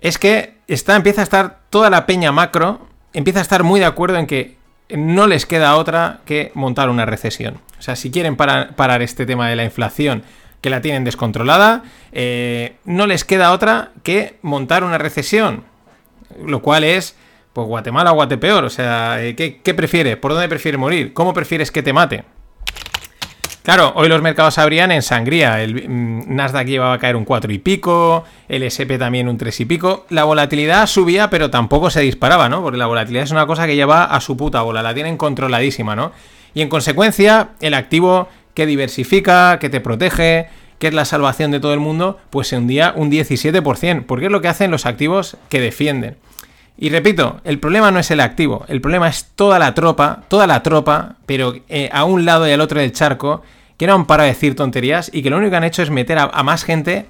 es 0.00 0.18
que 0.18 0.54
está, 0.66 0.96
empieza 0.96 1.20
a 1.20 1.24
estar 1.24 1.60
toda 1.70 1.90
la 1.90 2.06
peña 2.06 2.32
macro 2.32 2.90
empieza 3.12 3.40
a 3.40 3.42
estar 3.42 3.62
muy 3.62 3.80
de 3.80 3.86
acuerdo 3.86 4.18
en 4.18 4.26
que 4.26 4.56
no 4.90 5.26
les 5.26 5.46
queda 5.46 5.76
otra 5.76 6.20
que 6.24 6.50
montar 6.54 6.90
una 6.90 7.06
recesión. 7.06 7.60
O 7.78 7.82
sea, 7.82 7.96
si 7.96 8.10
quieren 8.10 8.36
parar, 8.36 9.02
este 9.02 9.26
tema 9.26 9.48
de 9.48 9.56
la 9.56 9.64
inflación, 9.64 10.22
que 10.60 10.70
la 10.70 10.82
tienen 10.82 11.04
descontrolada, 11.04 11.84
eh, 12.12 12.76
no 12.84 13.06
les 13.06 13.24
queda 13.24 13.52
otra 13.52 13.92
que 14.02 14.36
montar 14.42 14.84
una 14.84 14.98
recesión. 14.98 15.64
Lo 16.44 16.60
cual 16.60 16.84
es, 16.84 17.16
pues 17.52 17.66
Guatemala 17.66 18.12
o 18.12 18.14
Guatepeor. 18.14 18.64
O 18.64 18.70
sea, 18.70 19.22
eh, 19.22 19.34
¿qué, 19.34 19.60
¿qué 19.62 19.74
prefieres? 19.74 20.16
¿Por 20.16 20.32
dónde 20.32 20.48
prefieres 20.48 20.78
morir? 20.78 21.12
¿Cómo 21.12 21.34
prefieres 21.34 21.70
que 21.70 21.82
te 21.82 21.92
mate? 21.92 22.24
Claro, 23.62 23.92
hoy 23.94 24.08
los 24.08 24.22
mercados 24.22 24.56
abrían 24.58 24.90
en 24.90 25.02
sangría. 25.02 25.62
El 25.62 25.88
mm, 25.88 26.34
Nasdaq 26.34 26.66
llevaba 26.66 26.94
a 26.94 26.98
caer 26.98 27.14
un 27.14 27.24
4 27.24 27.52
y 27.52 27.58
pico, 27.58 28.24
el 28.48 28.62
SP 28.64 28.96
también 28.98 29.28
un 29.28 29.36
3 29.36 29.60
y 29.60 29.64
pico. 29.66 30.06
La 30.08 30.24
volatilidad 30.24 30.86
subía, 30.86 31.28
pero 31.28 31.50
tampoco 31.50 31.90
se 31.90 32.00
disparaba, 32.00 32.48
¿no? 32.48 32.62
Porque 32.62 32.78
la 32.78 32.86
volatilidad 32.86 33.24
es 33.24 33.30
una 33.30 33.46
cosa 33.46 33.66
que 33.66 33.76
lleva 33.76 34.04
a 34.04 34.20
su 34.20 34.36
puta 34.36 34.62
bola, 34.62 34.82
la 34.82 34.94
tienen 34.94 35.16
controladísima, 35.16 35.94
¿no? 35.94 36.12
Y 36.54 36.62
en 36.62 36.68
consecuencia, 36.68 37.50
el 37.60 37.74
activo 37.74 38.28
que 38.54 38.66
diversifica, 38.66 39.58
que 39.58 39.68
te 39.68 39.80
protege, 39.80 40.48
que 40.78 40.88
es 40.88 40.94
la 40.94 41.04
salvación 41.04 41.50
de 41.50 41.60
todo 41.60 41.74
el 41.74 41.80
mundo, 41.80 42.18
pues 42.30 42.48
se 42.48 42.56
hundía 42.56 42.94
un 42.96 43.10
17%, 43.10 44.06
porque 44.06 44.26
es 44.26 44.32
lo 44.32 44.40
que 44.40 44.48
hacen 44.48 44.70
los 44.70 44.86
activos 44.86 45.36
que 45.50 45.60
defienden. 45.60 46.16
Y 46.82 46.88
repito, 46.88 47.42
el 47.44 47.58
problema 47.58 47.90
no 47.90 47.98
es 47.98 48.10
el 48.10 48.20
activo, 48.20 48.64
el 48.66 48.80
problema 48.80 49.06
es 49.06 49.26
toda 49.34 49.58
la 49.58 49.74
tropa, 49.74 50.22
toda 50.28 50.46
la 50.46 50.62
tropa, 50.62 51.16
pero 51.26 51.54
eh, 51.68 51.90
a 51.92 52.04
un 52.04 52.24
lado 52.24 52.48
y 52.48 52.52
al 52.52 52.60
otro 52.62 52.80
del 52.80 52.92
charco, 52.92 53.42
que 53.76 53.86
no 53.86 53.94
han 53.94 54.06
parado 54.06 54.26
de 54.26 54.32
decir 54.32 54.56
tonterías 54.56 55.10
y 55.12 55.22
que 55.22 55.28
lo 55.28 55.36
único 55.36 55.50
que 55.50 55.56
han 55.58 55.64
hecho 55.64 55.82
es 55.82 55.90
meter 55.90 56.18
a, 56.18 56.42
más 56.42 56.64
gente 56.64 57.04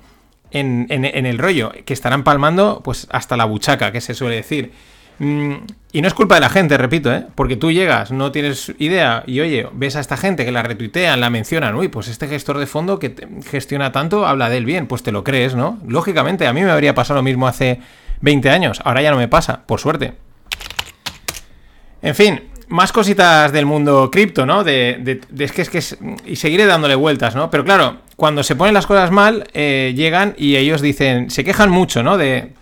en, 0.51 0.89
el 0.91 1.39
rollo, 1.39 1.71
que 1.85 1.93
estarán 1.93 2.25
palmando 2.25 2.81
pues 2.83 3.07
hasta 3.11 3.37
la 3.37 3.45
buchaca, 3.45 3.93
que 3.93 4.01
se 4.01 4.13
suele 4.13 4.35
decir. 4.35 4.73
Mm, 5.21 5.55
y 5.93 6.03
no 6.03 6.09
es 6.09 6.15
culpa 6.15 6.35
de 6.35 6.41
la 6.41 6.49
gente, 6.49 6.77
repito, 6.77 7.13
¿eh? 7.13 7.27
porque 7.37 7.55
tú 7.55 7.71
llegas, 7.71 8.11
no 8.11 8.33
tienes 8.33 8.73
idea 8.79 9.23
y 9.27 9.39
oye, 9.39 9.69
ves 9.73 9.95
a 9.95 10.01
esta 10.01 10.17
gente 10.17 10.45
que 10.45 10.51
la 10.51 10.65
retuitean, 10.65 11.21
la 11.21 11.31
mencionan, 11.31 11.77
uy, 11.77 11.87
pues 11.87 12.09
este 12.09 12.27
gestor 12.27 12.59
de 12.59 12.67
fondo 12.67 12.99
que 12.99 13.15
gestiona 13.49 13.93
tanto 13.93 14.27
habla 14.27 14.49
de 14.49 14.57
él 14.57 14.65
bien, 14.65 14.89
pues 14.89 15.05
te 15.05 15.13
lo 15.13 15.23
crees, 15.23 15.55
¿no? 15.55 15.79
Lógicamente, 15.87 16.49
a 16.49 16.53
mí 16.53 16.63
me 16.63 16.73
habría 16.73 16.95
pasado 16.97 17.19
lo 17.19 17.23
mismo 17.23 17.47
hace 17.47 17.81
20 18.21 18.51
años. 18.51 18.81
Ahora 18.85 19.03
ya 19.03 19.11
no 19.11 19.17
me 19.17 19.29
pasa, 19.29 19.63
por 19.67 19.81
suerte. 19.81 20.15
En 22.03 22.15
fin, 22.15 22.41
más 22.69 22.93
cositas 22.93 23.53
del 23.53 23.67
mundo 23.67 24.11
cripto, 24.11 24.47
¿no? 24.47 24.65
De, 24.65 25.21
es 25.39 25.53
que 25.53 25.63
es 25.63 25.71
que 25.71 25.83
y 26.27 26.37
seguiré 26.37 26.67
dándole 26.67 26.95
vueltas, 26.95 27.35
¿no? 27.35 27.51
Pero 27.51 27.65
claro, 27.65 27.99
cuando 28.17 28.43
se 28.43 28.57
ponen 28.57 28.75
las 28.75 28.87
cosas 28.87 29.11
mal, 29.11 29.49
eh, 29.53 29.93
llegan 29.97 30.35
y 30.39 30.57
ellos 30.57 30.81
dicen, 30.81 31.31
se 31.31 31.45
quejan 31.45 31.71
mucho, 31.71 32.03
¿no? 32.03 32.17
De, 32.17 32.53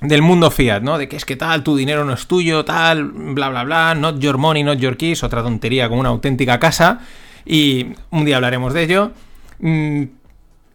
del 0.00 0.22
mundo 0.22 0.50
fiat, 0.50 0.82
¿no? 0.82 0.98
De 0.98 1.08
que 1.08 1.16
es 1.16 1.24
que 1.24 1.36
tal, 1.36 1.62
tu 1.62 1.76
dinero 1.76 2.04
no 2.04 2.14
es 2.14 2.26
tuyo, 2.26 2.64
tal, 2.64 3.04
bla, 3.04 3.50
bla, 3.50 3.64
bla, 3.64 3.94
not 3.94 4.18
your 4.18 4.38
money, 4.38 4.62
not 4.62 4.78
your 4.78 4.96
keys, 4.96 5.22
otra 5.22 5.42
tontería 5.42 5.88
como 5.88 6.00
una 6.00 6.08
auténtica 6.08 6.58
casa. 6.58 7.00
Y 7.44 7.88
un 8.10 8.24
día 8.24 8.36
hablaremos 8.36 8.72
de 8.72 8.82
ello. 8.82 9.12
Mm, 9.58 10.04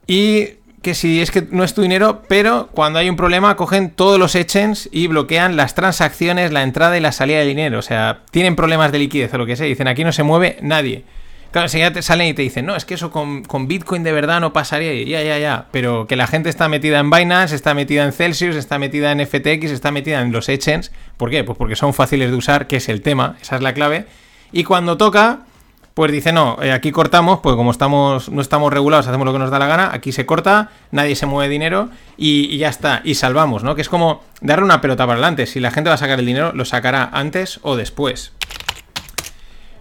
y 0.08 0.50
que 0.86 0.94
si 0.94 1.20
es 1.20 1.32
que 1.32 1.48
no 1.50 1.64
es 1.64 1.74
tu 1.74 1.82
dinero, 1.82 2.22
pero 2.28 2.70
cuando 2.72 3.00
hay 3.00 3.10
un 3.10 3.16
problema 3.16 3.56
cogen 3.56 3.90
todos 3.90 4.20
los 4.20 4.36
exchanges 4.36 4.88
y 4.92 5.08
bloquean 5.08 5.58
las 5.58 5.74
transacciones, 5.74 6.52
la 6.52 6.62
entrada 6.62 6.96
y 6.96 7.02
la 7.02 7.12
salida 7.12 7.40
de 7.40 7.46
dinero. 7.48 7.80
O 7.80 7.82
sea, 7.82 8.20
tienen 8.30 8.56
problemas 8.56 8.92
de 8.92 9.00
liquidez 9.00 9.34
o 9.34 9.40
lo 9.40 9.48
que 9.48 9.56
sea. 9.56 9.66
Dicen, 9.66 9.88
aquí 9.88 10.04
no 10.04 10.12
se 10.12 10.22
mueve 10.22 10.60
nadie. 10.62 11.04
Claro, 11.50 11.68
ya 11.70 11.92
te 11.92 12.04
salen 12.04 12.28
y 12.28 12.34
te 12.36 12.44
dicen, 12.44 12.68
no, 12.68 12.76
es 12.76 12.86
que 12.86 12.94
eso 12.94 13.10
con, 13.10 13.68
Bitcoin 13.68 14.04
de 14.04 14.12
verdad 14.12 14.40
no 14.40 14.54
pasaría. 14.54 14.94
ya, 15.06 15.24
ya, 15.24 15.40
ya. 15.40 15.66
Pero 15.72 16.06
que 16.06 16.16
la 16.16 16.28
gente 16.28 16.50
está 16.50 16.70
metida 16.70 17.00
en 17.00 17.10
Binance, 17.10 17.56
está 17.56 17.74
metida 17.74 18.04
en 18.04 18.12
Celsius, 18.12 18.56
está 18.56 18.78
metida 18.78 19.12
en 19.12 19.26
FTX, 19.26 19.72
está 19.72 19.90
metida 19.90 20.22
en 20.22 20.32
los 20.32 20.50
exchanges. 20.50 20.92
¿Por 21.18 21.32
qué? 21.32 21.44
Pues 21.44 21.58
porque 21.58 21.76
son 21.76 21.96
fáciles 21.96 22.30
de 22.30 22.38
usar, 22.38 22.68
que 22.68 22.76
es 22.76 22.90
el 22.90 23.02
tema, 23.02 23.38
esa 23.42 23.56
es 23.56 23.64
la 23.64 23.74
clave. 23.74 24.06
Y 24.52 24.66
cuando 24.66 24.98
toca, 24.98 25.48
pues 25.96 26.12
dice, 26.12 26.34
no, 26.34 26.58
eh, 26.62 26.74
aquí 26.74 26.92
cortamos, 26.92 27.40
pues 27.40 27.56
como 27.56 27.72
estamos, 27.72 28.28
no 28.28 28.42
estamos 28.42 28.72
regulados, 28.72 29.08
hacemos 29.08 29.26
lo 29.26 29.32
que 29.32 29.40
nos 29.40 29.50
da 29.50 29.60
la 29.60 29.68
gana, 29.68 29.92
aquí 29.94 30.12
se 30.12 30.26
corta, 30.26 30.70
nadie 30.92 31.16
se 31.16 31.26
mueve 31.26 31.50
dinero 31.50 31.90
y, 32.18 32.58
ya 32.58 32.68
está, 32.68 33.00
y 33.06 33.16
salvamos, 33.16 33.64
¿no? 33.64 33.76
Que 33.76 33.82
es 33.82 33.88
como 33.88 34.22
darle 34.42 34.66
una 34.66 34.82
pelota 34.82 35.06
para 35.06 35.14
adelante. 35.14 35.46
Si 35.46 35.62
la 35.62 35.72
gente 35.72 35.90
va 35.90 35.94
a 35.94 35.98
sacar 35.98 36.20
el 36.20 36.26
dinero, 36.26 36.52
lo 36.54 36.66
sacará 36.66 37.10
antes 37.14 37.62
o 37.62 37.78
después. 37.78 38.34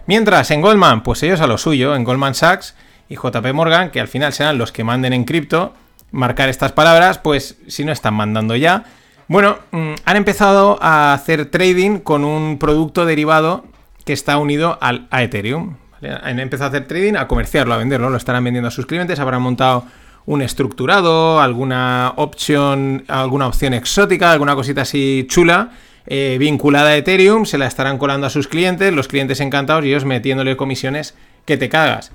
Mientras, 0.07 0.51
en 0.51 0.61
Goldman, 0.61 1.03
pues 1.03 1.21
ellos 1.21 1.41
a 1.41 1.47
lo 1.47 1.57
suyo, 1.57 1.93
en 1.95 2.05
Goldman 2.05 2.33
Sachs 2.33 2.75
y 3.09 3.15
JP 3.15 3.51
Morgan, 3.53 3.91
que 3.91 3.99
al 3.99 4.07
final 4.07 4.31
serán 4.31 4.57
los 4.57 4.71
que 4.71 4.85
manden 4.85 5.11
en 5.11 5.25
cripto, 5.25 5.73
marcar 6.11 6.47
estas 6.47 6.71
palabras, 6.71 7.17
pues 7.17 7.57
si 7.67 7.83
no 7.83 7.91
están 7.91 8.13
mandando 8.13 8.55
ya. 8.55 8.85
Bueno, 9.27 9.57
mm, 9.71 9.95
han 10.05 10.15
empezado 10.15 10.77
a 10.81 11.13
hacer 11.13 11.47
trading 11.47 11.99
con 11.99 12.23
un 12.23 12.57
producto 12.57 13.05
derivado 13.05 13.65
que 14.05 14.13
está 14.13 14.37
unido 14.37 14.77
al, 14.79 15.09
a 15.11 15.21
Ethereum. 15.21 15.75
Han 16.01 16.39
empezado 16.39 16.65
a 16.65 16.69
hacer 16.69 16.87
trading, 16.87 17.15
a 17.15 17.27
comerciarlo, 17.27 17.73
a 17.73 17.77
venderlo, 17.77 18.09
lo 18.09 18.17
estarán 18.17 18.43
vendiendo 18.43 18.67
a 18.67 18.71
sus 18.71 18.85
clientes, 18.85 19.19
habrán 19.19 19.41
montado 19.41 19.85
un 20.25 20.41
estructurado, 20.41 21.39
alguna 21.39 22.13
opción, 22.15 23.05
alguna 23.07 23.47
opción 23.47 23.73
exótica, 23.73 24.31
alguna 24.31 24.55
cosita 24.55 24.81
así 24.81 25.25
chula, 25.29 25.71
eh, 26.07 26.37
vinculada 26.39 26.89
a 26.89 26.95
Ethereum, 26.95 27.45
se 27.45 27.57
la 27.57 27.67
estarán 27.67 27.97
colando 27.97 28.27
a 28.27 28.29
sus 28.29 28.47
clientes, 28.47 28.93
los 28.93 29.07
clientes 29.07 29.39
encantados 29.39 29.85
y 29.85 29.89
ellos 29.89 30.05
metiéndole 30.05 30.57
comisiones 30.57 31.15
que 31.45 31.57
te 31.57 31.69
cagas. 31.69 32.11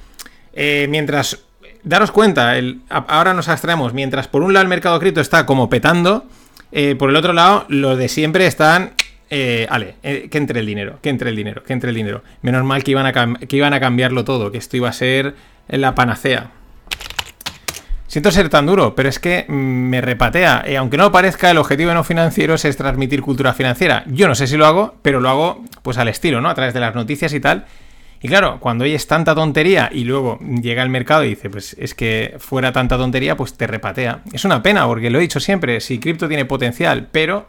Eh, 0.52 0.86
mientras, 0.90 1.38
daros 1.82 2.10
cuenta, 2.10 2.54
ahora 2.88 3.34
nos 3.34 3.48
abstraemos, 3.48 3.92
mientras 3.92 4.28
por 4.28 4.42
un 4.42 4.52
lado 4.52 4.62
el 4.62 4.68
mercado 4.68 4.98
cripto 4.98 5.20
está 5.20 5.46
como 5.46 5.70
petando, 5.70 6.26
eh, 6.72 6.94
por 6.96 7.10
el 7.10 7.16
otro 7.16 7.32
lado, 7.32 7.64
los 7.68 7.98
de 7.98 8.08
siempre 8.08 8.46
están 8.46 8.92
eh, 9.30 9.66
ale, 9.70 9.94
eh, 10.02 10.28
que 10.30 10.38
entre 10.38 10.60
el 10.60 10.66
dinero, 10.66 10.98
que 11.00 11.08
entre 11.08 11.30
el 11.30 11.36
dinero, 11.36 11.62
que 11.62 11.72
entre 11.72 11.90
el 11.90 11.96
dinero. 11.96 12.22
Menos 12.42 12.64
mal 12.64 12.82
que 12.82 12.90
iban, 12.90 13.06
a 13.06 13.12
que 13.12 13.56
iban 13.56 13.72
a 13.72 13.80
cambiarlo 13.80 14.24
todo, 14.24 14.50
que 14.50 14.58
esto 14.58 14.76
iba 14.76 14.88
a 14.88 14.92
ser 14.92 15.34
la 15.68 15.94
panacea. 15.94 16.50
Siento 18.08 18.32
ser 18.32 18.48
tan 18.48 18.66
duro, 18.66 18.96
pero 18.96 19.08
es 19.08 19.20
que 19.20 19.46
mm, 19.46 19.52
me 19.52 20.00
repatea. 20.00 20.64
Y 20.68 20.74
aunque 20.74 20.96
no 20.96 21.12
parezca, 21.12 21.48
el 21.48 21.58
objetivo 21.58 21.90
de 21.90 21.94
no 21.94 22.02
financieros 22.02 22.64
es 22.64 22.76
transmitir 22.76 23.22
cultura 23.22 23.54
financiera. 23.54 24.02
Yo 24.08 24.26
no 24.26 24.34
sé 24.34 24.48
si 24.48 24.56
lo 24.56 24.66
hago, 24.66 24.96
pero 25.00 25.20
lo 25.20 25.28
hago 25.28 25.64
pues 25.82 25.96
al 25.96 26.08
estilo, 26.08 26.40
¿no? 26.40 26.48
A 26.50 26.54
través 26.54 26.74
de 26.74 26.80
las 26.80 26.96
noticias 26.96 27.32
y 27.32 27.38
tal. 27.38 27.66
Y 28.20 28.26
claro, 28.26 28.58
cuando 28.58 28.82
oyes 28.82 29.06
tanta 29.06 29.34
tontería 29.34 29.90
y 29.92 30.02
luego 30.02 30.40
llega 30.40 30.82
el 30.82 30.90
mercado 30.90 31.24
y 31.24 31.30
dice, 31.30 31.48
pues 31.48 31.76
es 31.78 31.94
que 31.94 32.34
fuera 32.40 32.72
tanta 32.72 32.98
tontería, 32.98 33.36
pues 33.36 33.54
te 33.54 33.68
repatea. 33.68 34.22
Es 34.32 34.44
una 34.44 34.60
pena, 34.60 34.86
porque 34.86 35.08
lo 35.08 35.18
he 35.18 35.22
dicho 35.22 35.38
siempre, 35.38 35.80
si 35.80 36.00
cripto 36.00 36.26
tiene 36.26 36.44
potencial, 36.44 37.08
pero 37.12 37.46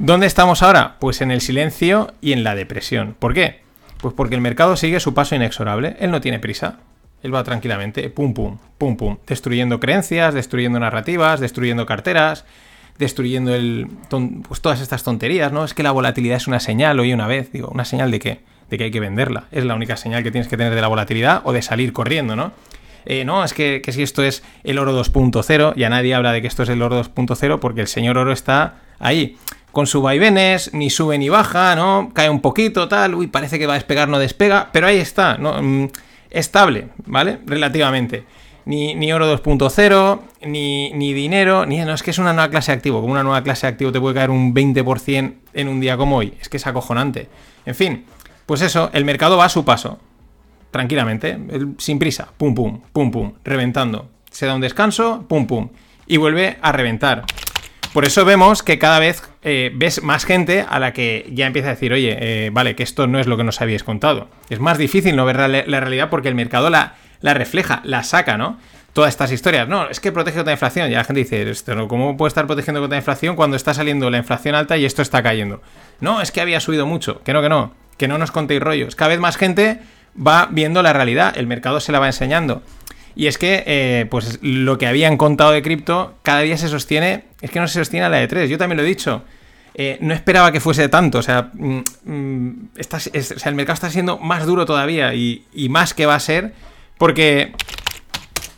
¿Dónde 0.00 0.26
estamos 0.26 0.62
ahora? 0.64 0.96
Pues 0.98 1.20
en 1.20 1.30
el 1.30 1.40
silencio 1.40 2.14
y 2.20 2.32
en 2.32 2.42
la 2.42 2.56
depresión. 2.56 3.14
¿Por 3.16 3.32
qué? 3.32 3.60
Pues 3.98 4.12
porque 4.12 4.34
el 4.34 4.40
mercado 4.40 4.76
sigue 4.76 4.98
su 4.98 5.14
paso 5.14 5.36
inexorable. 5.36 5.96
Él 6.00 6.10
no 6.10 6.20
tiene 6.20 6.40
prisa. 6.40 6.80
Él 7.22 7.32
va 7.32 7.44
tranquilamente, 7.44 8.10
pum, 8.10 8.34
pum, 8.34 8.58
pum, 8.76 8.96
pum, 8.96 9.18
destruyendo 9.24 9.78
creencias, 9.78 10.34
destruyendo 10.34 10.80
narrativas, 10.80 11.38
destruyendo 11.38 11.86
carteras, 11.86 12.44
destruyendo 12.98 13.54
el, 13.54 13.86
pues 14.46 14.60
todas 14.60 14.80
estas 14.80 15.04
tonterías, 15.04 15.52
¿no? 15.52 15.64
Es 15.64 15.74
que 15.74 15.84
la 15.84 15.92
volatilidad 15.92 16.36
es 16.36 16.48
una 16.48 16.60
señal, 16.60 16.98
oye 16.98 17.14
una 17.14 17.28
vez, 17.28 17.52
digo, 17.52 17.68
¿una 17.68 17.84
señal 17.84 18.10
de 18.10 18.18
qué? 18.18 18.40
De 18.68 18.76
que 18.76 18.84
hay 18.84 18.90
que 18.90 19.00
venderla. 19.00 19.44
Es 19.52 19.64
la 19.64 19.76
única 19.76 19.96
señal 19.96 20.24
que 20.24 20.32
tienes 20.32 20.48
que 20.48 20.56
tener 20.56 20.74
de 20.74 20.80
la 20.80 20.88
volatilidad 20.88 21.40
o 21.44 21.52
de 21.52 21.62
salir 21.62 21.92
corriendo, 21.92 22.34
¿no? 22.34 22.52
Eh, 23.06 23.24
no, 23.24 23.44
es 23.44 23.54
que, 23.54 23.80
que, 23.82 23.92
si 23.92 24.02
esto 24.02 24.22
es 24.24 24.42
el 24.64 24.78
oro 24.78 24.98
2.0, 24.98 25.74
ya 25.76 25.88
nadie 25.88 26.14
habla 26.14 26.32
de 26.32 26.42
que 26.42 26.48
esto 26.48 26.64
es 26.64 26.68
el 26.68 26.82
oro 26.82 27.02
2.0 27.02 27.60
porque 27.60 27.80
el 27.80 27.86
señor 27.86 28.18
oro 28.18 28.32
está 28.32 28.80
ahí 28.98 29.38
con 29.74 29.86
sus 29.86 30.02
vaivenes, 30.02 30.72
ni 30.72 30.88
sube 30.88 31.18
ni 31.18 31.28
baja, 31.28 31.74
¿no? 31.74 32.10
Cae 32.14 32.30
un 32.30 32.40
poquito, 32.40 32.88
tal, 32.88 33.14
uy, 33.14 33.26
parece 33.26 33.58
que 33.58 33.66
va 33.66 33.74
a 33.74 33.76
despegar, 33.76 34.08
no 34.08 34.18
despega, 34.18 34.70
pero 34.72 34.86
ahí 34.86 34.98
está, 34.98 35.36
¿no? 35.36 35.60
Mm, 35.60 35.88
estable, 36.30 36.88
¿vale? 37.04 37.40
Relativamente. 37.44 38.24
Ni, 38.66 38.94
ni 38.94 39.12
oro 39.12 39.30
2.0, 39.36 40.20
ni, 40.46 40.92
ni, 40.92 41.12
dinero, 41.12 41.66
ni... 41.66 41.78
No, 41.80 41.92
es 41.92 42.02
que 42.02 42.12
es 42.12 42.18
una 42.18 42.32
nueva 42.32 42.48
clase 42.48 42.72
de 42.72 42.76
activo. 42.76 43.00
Como 43.00 43.12
una 43.12 43.24
nueva 43.24 43.42
clase 43.42 43.66
de 43.66 43.72
activo 43.72 43.92
te 43.92 44.00
puede 44.00 44.14
caer 44.14 44.30
un 44.30 44.54
20% 44.54 45.34
en 45.52 45.68
un 45.68 45.80
día 45.80 45.98
como 45.98 46.16
hoy. 46.16 46.32
Es 46.40 46.48
que 46.48 46.56
es 46.56 46.66
acojonante. 46.66 47.28
En 47.66 47.74
fin, 47.74 48.04
pues 48.46 48.62
eso, 48.62 48.90
el 48.94 49.04
mercado 49.04 49.36
va 49.36 49.46
a 49.46 49.50
su 49.50 49.64
paso. 49.64 49.98
Tranquilamente, 50.70 51.38
sin 51.78 51.98
prisa. 51.98 52.28
Pum, 52.36 52.54
pum, 52.54 52.80
pum, 52.92 53.10
pum, 53.10 53.32
reventando. 53.44 54.08
Se 54.30 54.46
da 54.46 54.54
un 54.54 54.60
descanso, 54.60 55.26
pum, 55.28 55.46
pum. 55.46 55.68
Y 56.06 56.16
vuelve 56.16 56.58
a 56.62 56.72
reventar. 56.72 57.24
Por 57.94 58.04
eso 58.04 58.24
vemos 58.24 58.64
que 58.64 58.80
cada 58.80 58.98
vez 58.98 59.22
eh, 59.44 59.70
ves 59.72 60.02
más 60.02 60.24
gente 60.24 60.66
a 60.68 60.80
la 60.80 60.92
que 60.92 61.30
ya 61.30 61.46
empieza 61.46 61.68
a 61.68 61.74
decir, 61.74 61.92
oye, 61.92 62.16
eh, 62.20 62.50
vale, 62.50 62.74
que 62.74 62.82
esto 62.82 63.06
no 63.06 63.20
es 63.20 63.28
lo 63.28 63.36
que 63.36 63.44
nos 63.44 63.60
habíais 63.60 63.84
contado. 63.84 64.26
Es 64.50 64.58
más 64.58 64.78
difícil 64.78 65.14
no 65.14 65.24
ver 65.24 65.36
la, 65.36 65.78
realidad 65.78 66.10
porque 66.10 66.26
el 66.26 66.34
mercado 66.34 66.70
la, 66.70 66.96
refleja, 67.22 67.82
la 67.84 68.02
saca, 68.02 68.36
¿no? 68.36 68.58
Todas 68.94 69.10
estas 69.10 69.30
historias. 69.30 69.68
No, 69.68 69.88
es 69.88 70.00
que 70.00 70.10
protege 70.10 70.38
contra 70.38 70.50
la 70.50 70.54
inflación. 70.56 70.90
Ya 70.90 70.98
la 70.98 71.04
gente 71.04 71.20
dice, 71.20 71.46
¿cómo 71.86 72.16
puede 72.16 72.30
estar 72.30 72.48
protegiendo 72.48 72.80
contra 72.80 72.96
la 72.96 73.00
inflación 73.00 73.36
cuando 73.36 73.56
está 73.56 73.72
saliendo 73.74 74.10
la 74.10 74.18
inflación 74.18 74.56
alta 74.56 74.76
y 74.76 74.84
esto 74.84 75.00
está 75.00 75.22
cayendo? 75.22 75.62
No, 76.00 76.20
es 76.20 76.32
que 76.32 76.40
había 76.40 76.58
subido 76.58 76.86
mucho. 76.86 77.22
Que 77.22 77.32
no, 77.32 77.42
que 77.42 77.48
no. 77.48 77.74
Que 77.96 78.08
no 78.08 78.18
nos 78.18 78.32
contéis 78.32 78.60
rollos. 78.60 78.96
Cada 78.96 79.10
vez 79.10 79.20
más 79.20 79.36
gente 79.36 79.78
va 80.18 80.48
viendo 80.50 80.82
la 80.82 80.92
realidad. 80.92 81.38
El 81.38 81.46
mercado 81.46 81.78
se 81.78 81.92
la 81.92 82.00
va 82.00 82.08
enseñando. 82.08 82.60
Y 83.16 83.26
es 83.26 83.38
que, 83.38 83.62
eh, 83.66 84.06
pues 84.10 84.38
lo 84.42 84.76
que 84.78 84.86
habían 84.86 85.16
contado 85.16 85.52
de 85.52 85.62
cripto, 85.62 86.14
cada 86.22 86.40
día 86.40 86.56
se 86.56 86.68
sostiene, 86.68 87.24
es 87.40 87.50
que 87.50 87.60
no 87.60 87.68
se 87.68 87.78
sostiene 87.78 88.06
a 88.06 88.08
la 88.08 88.16
de 88.18 88.26
3. 88.26 88.50
Yo 88.50 88.58
también 88.58 88.76
lo 88.76 88.82
he 88.82 88.86
dicho. 88.86 89.22
Eh, 89.74 89.98
no 90.00 90.14
esperaba 90.14 90.52
que 90.52 90.60
fuese 90.60 90.88
tanto. 90.88 91.18
O 91.18 91.22
sea, 91.22 91.50
mm, 91.52 91.78
mm, 92.04 92.68
el 93.44 93.54
mercado 93.54 93.74
está 93.74 93.90
siendo 93.90 94.18
más 94.18 94.46
duro 94.46 94.66
todavía 94.66 95.14
y, 95.14 95.44
más 95.68 95.94
que 95.94 96.06
va 96.06 96.16
a 96.16 96.20
ser. 96.20 96.54
Porque 96.98 97.52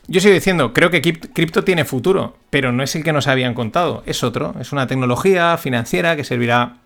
yo 0.09 0.21
sigo 0.21 0.35
diciendo, 0.35 0.73
creo 0.73 0.91
que 0.91 1.03
cripto 1.03 1.65
tiene 1.65 1.85
futuro, 1.85 2.37
pero 2.51 2.73
no 2.73 2.83
es 2.83 2.95
el 2.97 3.05
que 3.05 3.13
nos 3.13 3.27
habían 3.29 3.55
contado. 3.55 4.03
Es 4.07 4.23
otro. 4.25 4.55
Es 4.61 4.73
una 4.73 4.87
tecnología 4.87 5.57
financiera 5.59 6.17
que 6.17 6.25
servirá 6.25 6.79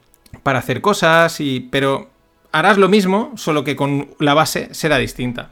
para 0.43 0.61
hacer 0.61 0.81
cosas, 0.81 1.41
y, 1.41 1.69
pero 1.71 2.11
harás 2.53 2.79
lo 2.79 2.89
mismo, 2.89 3.33
solo 3.37 3.63
que 3.63 3.77
con 3.77 4.09
la 4.19 4.35
base 4.35 4.69
será 4.73 4.99
distinta. 4.99 5.51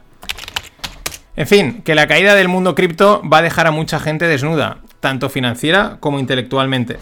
En 1.39 1.47
fin, 1.47 1.81
que 1.85 1.95
la 1.95 2.05
caída 2.05 2.35
del 2.35 2.49
mundo 2.49 2.75
cripto 2.75 3.21
va 3.23 3.37
a 3.37 3.41
dejar 3.41 3.65
a 3.65 3.71
mucha 3.71 3.97
gente 3.97 4.27
desnuda, 4.27 4.79
tanto 4.99 5.29
financiera 5.29 5.95
como 6.01 6.19
intelectualmente. 6.19 6.97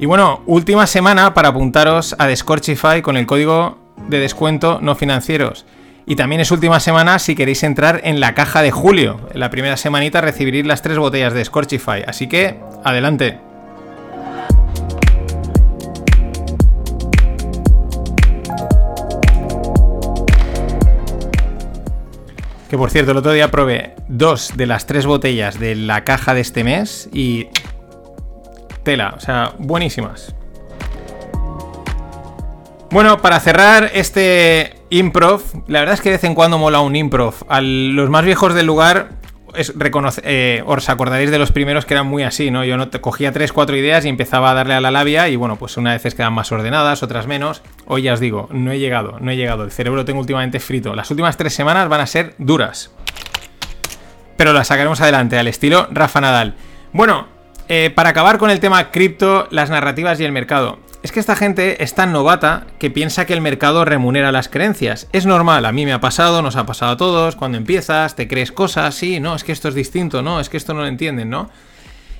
Y 0.00 0.06
bueno, 0.06 0.42
última 0.46 0.88
semana 0.88 1.32
para 1.32 1.50
apuntaros 1.50 2.16
a 2.18 2.26
Descorchify 2.26 3.02
con 3.02 3.16
el 3.16 3.24
código 3.24 3.78
de 4.08 4.18
descuento 4.18 4.80
no 4.82 4.96
financieros. 4.96 5.64
Y 6.06 6.16
también 6.16 6.40
es 6.40 6.50
última 6.50 6.80
semana 6.80 7.20
si 7.20 7.36
queréis 7.36 7.62
entrar 7.62 8.00
en 8.02 8.18
la 8.18 8.34
caja 8.34 8.60
de 8.60 8.72
julio. 8.72 9.20
En 9.32 9.38
la 9.38 9.50
primera 9.50 9.76
semanita 9.76 10.22
recibiréis 10.22 10.66
las 10.66 10.82
tres 10.82 10.98
botellas 10.98 11.34
de 11.34 11.44
Scorchify. 11.44 12.02
Así 12.04 12.26
que, 12.26 12.58
adelante. 12.82 13.38
Que 22.74 22.78
por 22.78 22.90
cierto, 22.90 23.12
el 23.12 23.18
otro 23.18 23.30
día 23.30 23.52
probé 23.52 23.94
dos 24.08 24.50
de 24.56 24.66
las 24.66 24.84
tres 24.84 25.06
botellas 25.06 25.60
de 25.60 25.76
la 25.76 26.02
caja 26.02 26.34
de 26.34 26.40
este 26.40 26.64
mes 26.64 27.08
y. 27.12 27.46
Tela, 28.82 29.14
o 29.16 29.20
sea, 29.20 29.52
buenísimas. 29.60 30.34
Bueno, 32.90 33.22
para 33.22 33.38
cerrar 33.38 33.92
este 33.94 34.74
improv, 34.90 35.40
la 35.68 35.78
verdad 35.78 35.94
es 35.94 36.00
que 36.00 36.08
de 36.08 36.16
vez 36.16 36.24
en 36.24 36.34
cuando 36.34 36.58
mola 36.58 36.80
un 36.80 36.96
improv. 36.96 37.44
A 37.48 37.60
los 37.60 38.10
más 38.10 38.24
viejos 38.24 38.54
del 38.54 38.66
lugar 38.66 39.10
es 39.56 39.72
eh, 40.22 40.62
os 40.66 40.88
acordaréis 40.88 41.30
de 41.30 41.38
los 41.38 41.52
primeros 41.52 41.84
que 41.86 41.94
eran 41.94 42.06
muy 42.06 42.22
así, 42.22 42.50
¿no? 42.50 42.64
Yo 42.64 42.76
no 42.76 42.88
te 42.88 43.00
cogía 43.00 43.32
tres, 43.32 43.52
cuatro 43.52 43.76
ideas 43.76 44.04
y 44.04 44.08
empezaba 44.08 44.50
a 44.50 44.54
darle 44.54 44.74
a 44.74 44.80
la 44.80 44.90
labia 44.90 45.28
y 45.28 45.36
bueno, 45.36 45.56
pues 45.56 45.76
unas 45.76 45.94
veces 45.94 46.14
quedan 46.14 46.32
más 46.32 46.50
ordenadas, 46.52 47.02
otras 47.02 47.26
menos. 47.26 47.62
Hoy 47.86 48.02
ya 48.02 48.14
os 48.14 48.20
digo, 48.20 48.48
no 48.52 48.72
he 48.72 48.78
llegado, 48.78 49.18
no 49.20 49.30
he 49.30 49.36
llegado. 49.36 49.64
El 49.64 49.70
cerebro 49.70 50.00
lo 50.00 50.04
tengo 50.04 50.20
últimamente 50.20 50.60
frito. 50.60 50.94
Las 50.94 51.10
últimas 51.10 51.36
tres 51.36 51.54
semanas 51.54 51.88
van 51.88 52.00
a 52.00 52.06
ser 52.06 52.34
duras. 52.38 52.92
Pero 54.36 54.52
las 54.52 54.68
sacaremos 54.68 55.00
adelante, 55.00 55.38
al 55.38 55.48
estilo 55.48 55.88
Rafa 55.90 56.20
Nadal. 56.20 56.54
Bueno, 56.92 57.28
eh, 57.68 57.90
para 57.94 58.10
acabar 58.10 58.38
con 58.38 58.50
el 58.50 58.60
tema 58.60 58.90
cripto, 58.90 59.48
las 59.50 59.70
narrativas 59.70 60.20
y 60.20 60.24
el 60.24 60.32
mercado. 60.32 60.78
Es 61.04 61.12
que 61.12 61.20
esta 61.20 61.36
gente 61.36 61.84
es 61.84 61.94
tan 61.94 62.12
novata 62.12 62.66
que 62.78 62.90
piensa 62.90 63.26
que 63.26 63.34
el 63.34 63.42
mercado 63.42 63.84
remunera 63.84 64.32
las 64.32 64.48
creencias. 64.48 65.06
Es 65.12 65.26
normal, 65.26 65.66
a 65.66 65.70
mí 65.70 65.84
me 65.84 65.92
ha 65.92 66.00
pasado, 66.00 66.40
nos 66.40 66.56
ha 66.56 66.64
pasado 66.64 66.92
a 66.92 66.96
todos. 66.96 67.36
Cuando 67.36 67.58
empiezas, 67.58 68.16
te 68.16 68.26
crees 68.26 68.50
cosas, 68.50 68.94
sí, 68.94 69.20
no, 69.20 69.36
es 69.36 69.44
que 69.44 69.52
esto 69.52 69.68
es 69.68 69.74
distinto, 69.74 70.22
no, 70.22 70.40
es 70.40 70.48
que 70.48 70.56
esto 70.56 70.72
no 70.72 70.80
lo 70.80 70.86
entienden, 70.86 71.28
¿no? 71.28 71.50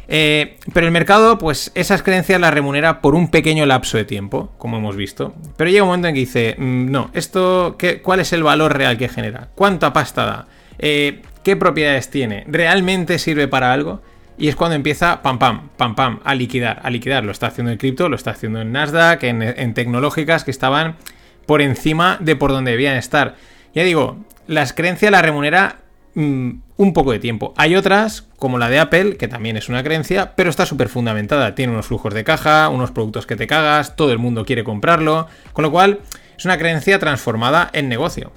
Eh, 0.06 0.58
pero 0.74 0.84
el 0.84 0.92
mercado, 0.92 1.38
pues 1.38 1.72
esas 1.74 2.02
creencias 2.02 2.38
las 2.38 2.52
remunera 2.52 3.00
por 3.00 3.14
un 3.14 3.30
pequeño 3.30 3.64
lapso 3.64 3.96
de 3.96 4.04
tiempo, 4.04 4.52
como 4.58 4.76
hemos 4.76 4.96
visto. 4.96 5.34
Pero 5.56 5.70
llega 5.70 5.84
un 5.84 5.88
momento 5.88 6.08
en 6.08 6.14
que 6.14 6.20
dice, 6.20 6.54
mm, 6.58 6.90
no, 6.90 7.10
esto, 7.14 7.76
¿qué, 7.78 8.02
¿cuál 8.02 8.20
es 8.20 8.34
el 8.34 8.42
valor 8.42 8.76
real 8.76 8.98
que 8.98 9.08
genera? 9.08 9.48
¿Cuánta 9.54 9.94
pasta 9.94 10.26
da? 10.26 10.46
Eh, 10.78 11.22
¿Qué 11.42 11.56
propiedades 11.56 12.10
tiene? 12.10 12.44
¿Realmente 12.48 13.18
sirve 13.18 13.48
para 13.48 13.72
algo? 13.72 14.02
Y 14.36 14.48
es 14.48 14.56
cuando 14.56 14.74
empieza, 14.74 15.22
pam, 15.22 15.38
pam, 15.38 15.68
pam, 15.76 15.94
pam, 15.94 16.20
a 16.24 16.34
liquidar, 16.34 16.80
a 16.82 16.90
liquidar. 16.90 17.24
Lo 17.24 17.32
está 17.32 17.48
haciendo 17.48 17.70
el 17.70 17.78
cripto, 17.78 18.08
lo 18.08 18.16
está 18.16 18.32
haciendo 18.32 18.60
en 18.60 18.72
Nasdaq, 18.72 19.22
en, 19.22 19.74
tecnológicas 19.74 20.44
que 20.44 20.50
estaban 20.50 20.96
por 21.46 21.62
encima 21.62 22.18
de 22.20 22.34
por 22.34 22.50
donde 22.50 22.72
debían 22.72 22.96
estar. 22.96 23.36
Ya 23.74 23.84
digo, 23.84 24.24
las 24.46 24.72
creencias 24.72 25.12
la 25.12 25.22
remunera 25.22 25.80
mm, 26.14 26.50
un 26.76 26.92
poco 26.92 27.12
de 27.12 27.20
tiempo. 27.20 27.54
Hay 27.56 27.76
otras, 27.76 28.26
como 28.38 28.58
la 28.58 28.68
de 28.68 28.80
Apple, 28.80 29.16
que 29.16 29.28
también 29.28 29.56
es 29.56 29.68
una 29.68 29.84
creencia, 29.84 30.34
pero 30.34 30.50
está 30.50 30.66
súper 30.66 30.88
fundamentada. 30.88 31.54
Tiene 31.54 31.72
unos 31.72 31.86
flujos 31.86 32.12
de 32.12 32.24
caja, 32.24 32.68
unos 32.70 32.90
productos 32.90 33.26
que 33.26 33.36
te 33.36 33.46
cagas, 33.46 33.94
todo 33.94 34.10
el 34.10 34.18
mundo 34.18 34.44
quiere 34.44 34.64
comprarlo, 34.64 35.28
con 35.52 35.62
lo 35.62 35.70
cual 35.70 36.00
es 36.36 36.44
una 36.44 36.58
creencia 36.58 36.98
transformada 36.98 37.70
en 37.72 37.88
negocio. 37.88 38.32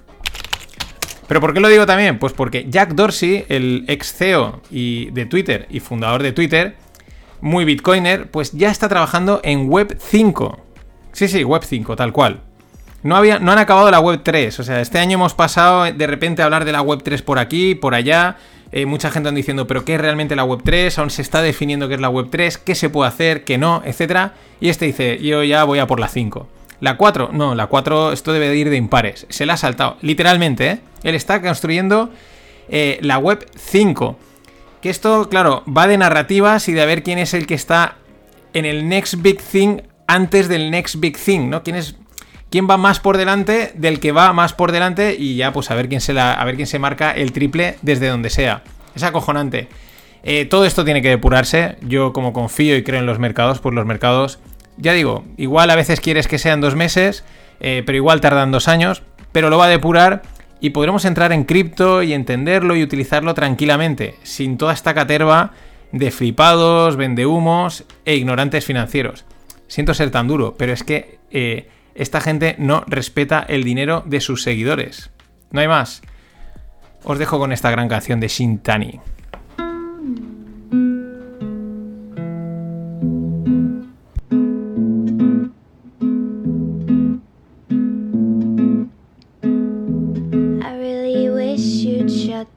¿Pero 1.28 1.42
por 1.42 1.54
qué 1.54 1.60
lo 1.60 1.68
digo 1.68 1.86
también? 1.86 2.20
Pues 2.20 2.34
porque 2.34 2.68
Jack 2.70 2.94
Dorsey, 2.94 3.46
el 3.50 3.86
ex 3.88 4.14
CEO 4.14 4.62
y 4.72 5.12
de 5.12 5.26
Twitter 5.26 5.68
y 5.70 5.80
fundador 5.82 6.24
de 6.24 6.32
Twitter, 6.32 6.76
muy 7.42 7.66
bitcoiner, 7.66 8.32
pues 8.32 8.54
ya 8.54 8.72
está 8.72 8.88
trabajando 8.88 9.42
en 9.44 9.70
Web 9.70 9.98
5. 10.00 10.60
Sí, 11.12 11.28
sí, 11.28 11.44
Web 11.44 11.64
5, 11.66 11.96
tal 11.96 12.14
cual. 12.14 12.42
No, 13.04 13.16
había, 13.16 13.40
no 13.40 13.52
han 13.52 13.60
acabado 13.60 13.92
la 13.92 14.00
Web 14.00 14.22
3, 14.24 14.60
o 14.60 14.64
sea, 14.64 14.82
este 14.82 15.00
año 15.00 15.16
hemos 15.16 15.34
pasado 15.34 15.92
de 15.92 16.08
repente 16.08 16.42
a 16.42 16.46
hablar 16.46 16.66
de 16.66 16.72
la 16.72 16.82
Web 16.82 17.02
3 17.04 17.22
por 17.22 17.40
aquí, 17.40 17.76
por 17.76 17.94
allá. 17.94 18.38
Eh, 18.72 18.86
mucha 18.86 19.12
gente 19.12 19.30
anda 19.30 19.38
diciendo, 19.38 19.66
pero 19.66 19.86
¿qué 19.86 19.96
es 19.96 20.02
realmente 20.02 20.36
la 20.36 20.44
Web 20.44 20.62
3? 20.64 20.98
Aún 21.00 21.10
se 21.10 21.22
está 21.22 21.42
definiendo 21.42 21.88
qué 21.88 21.94
es 21.94 22.02
la 22.02 22.10
Web 22.10 22.28
3, 22.32 22.58
qué 22.58 22.76
se 22.76 22.90
puede 22.90 23.08
hacer, 23.08 23.44
qué 23.44 23.58
no, 23.58 23.82
etcétera. 23.86 24.34
Y 24.60 24.70
este 24.70 24.86
dice, 24.86 25.20
yo 25.22 25.44
ya 25.44 25.64
voy 25.64 25.80
a 25.80 25.88
por 25.88 26.00
la 26.00 26.08
5. 26.08 26.48
La 26.80 26.98
4, 26.98 27.30
no, 27.34 27.56
la 27.56 27.68
4, 27.68 28.12
esto 28.12 28.34
debe 28.34 28.50
de 28.50 28.58
ir 28.58 28.70
de 28.70 28.78
impares. 28.78 29.26
Se 29.30 29.46
la 29.46 29.54
ha 29.54 29.58
saltado, 29.58 29.98
literalmente, 30.02 30.70
¿eh? 30.70 30.80
Él 31.04 31.16
está 31.16 31.42
construyendo 31.42 32.12
eh, 32.70 33.00
la 33.02 33.18
web 33.18 33.48
5. 33.56 34.18
Que 34.82 34.90
esto, 34.90 35.30
claro, 35.30 35.64
va 35.66 35.88
de 35.88 35.98
narrativas 35.98 36.68
y 36.68 36.74
de 36.74 36.86
ver 36.86 37.04
quién 37.04 37.18
es 37.18 37.34
el 37.34 37.48
que 37.48 37.56
está 37.56 37.98
en 38.54 38.66
el 38.66 38.88
next 38.88 39.16
big 39.22 39.42
thing 39.42 39.82
antes 40.08 40.48
del 40.48 40.70
next 40.70 40.96
big 41.00 41.18
thing, 41.18 41.50
¿no? 41.50 41.64
¿Quién 41.64 41.76
es 41.76 41.96
quién 42.50 42.68
va 42.70 42.78
más 42.78 43.00
por 43.00 43.18
delante 43.18 43.72
del 43.76 44.00
que 44.00 44.12
va 44.12 44.32
más 44.34 44.54
por 44.54 44.72
delante 44.72 45.16
y 45.18 45.36
ya 45.36 45.52
pues 45.52 45.70
a 45.70 45.76
ver 45.76 45.90
quién 45.90 46.02
se 46.02 46.18
a 46.18 46.44
ver 46.46 46.56
quién 46.56 46.68
se 46.68 46.80
marca 46.80 47.12
el 47.12 47.32
triple 47.32 47.78
desde 47.82 48.08
donde 48.08 48.30
sea. 48.30 48.64
Es 48.96 49.04
acojonante. 49.04 49.68
Eh, 50.24 50.46
todo 50.46 50.66
esto 50.66 50.84
tiene 50.84 51.02
que 51.02 51.10
depurarse. 51.10 51.78
Yo 51.82 52.14
como 52.14 52.34
confío 52.34 52.76
y 52.76 52.84
creo 52.84 53.00
en 53.00 53.06
los 53.06 53.20
mercados, 53.20 53.60
pues 53.60 53.76
los 53.76 53.86
mercados 53.86 54.40
ya 54.78 54.94
digo, 54.94 55.26
igual 55.38 55.70
a 55.70 55.76
veces 55.76 56.00
quieres 56.00 56.28
que 56.28 56.38
sean 56.38 56.62
dos 56.62 56.76
meses, 56.76 57.24
eh, 57.60 57.84
pero 57.86 57.98
igual 57.98 58.22
tardan 58.22 58.52
dos 58.52 58.68
años, 58.68 59.04
pero 59.32 59.50
lo 59.50 59.58
va 59.58 59.66
a 59.66 59.70
depurar 59.70 60.22
y 60.60 60.72
podremos 60.72 61.06
entrar 61.06 61.32
en 61.32 61.44
cripto 61.44 62.04
y 62.04 62.14
entenderlo 62.14 62.76
y 62.76 62.84
utilizarlo 62.84 63.34
tranquilamente, 63.34 64.16
sin 64.24 64.58
toda 64.58 64.74
esta 64.74 64.94
caterva 64.94 65.52
de 65.92 66.12
flipados, 66.12 66.96
vendehumos 66.96 67.86
e 68.06 68.16
ignorantes 68.16 68.66
financieros. 68.66 69.26
Siento 69.68 69.94
ser 69.94 70.12
tan 70.12 70.28
duro, 70.28 70.56
pero 70.58 70.74
es 70.74 70.84
que 70.84 71.20
eh, 71.32 71.70
esta 71.96 72.22
gente 72.22 72.56
no 72.58 72.84
respeta 72.88 73.46
el 73.48 73.64
dinero 73.64 74.04
de 74.06 74.22
sus 74.22 74.44
seguidores. 74.44 75.10
No 75.52 75.62
hay 75.62 75.68
más. 75.68 76.02
Os 77.04 77.20
dejo 77.20 77.40
con 77.40 77.52
esta 77.52 77.72
gran 77.72 77.88
canción 77.88 78.20
de 78.20 78.28
Shintani. 78.28 79.00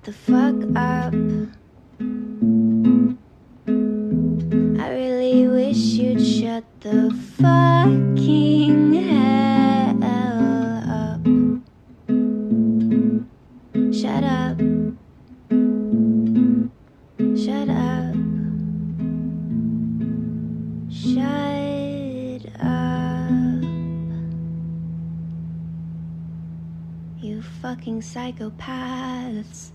The 0.02 0.12
fuck 0.12 0.54
up. 0.76 1.14
I 4.78 4.88
really 4.92 5.48
wish 5.48 5.78
you'd 5.96 6.20
shut 6.20 6.64
the 6.80 7.10
fucking 7.38 8.49
psychopaths. 28.00 29.72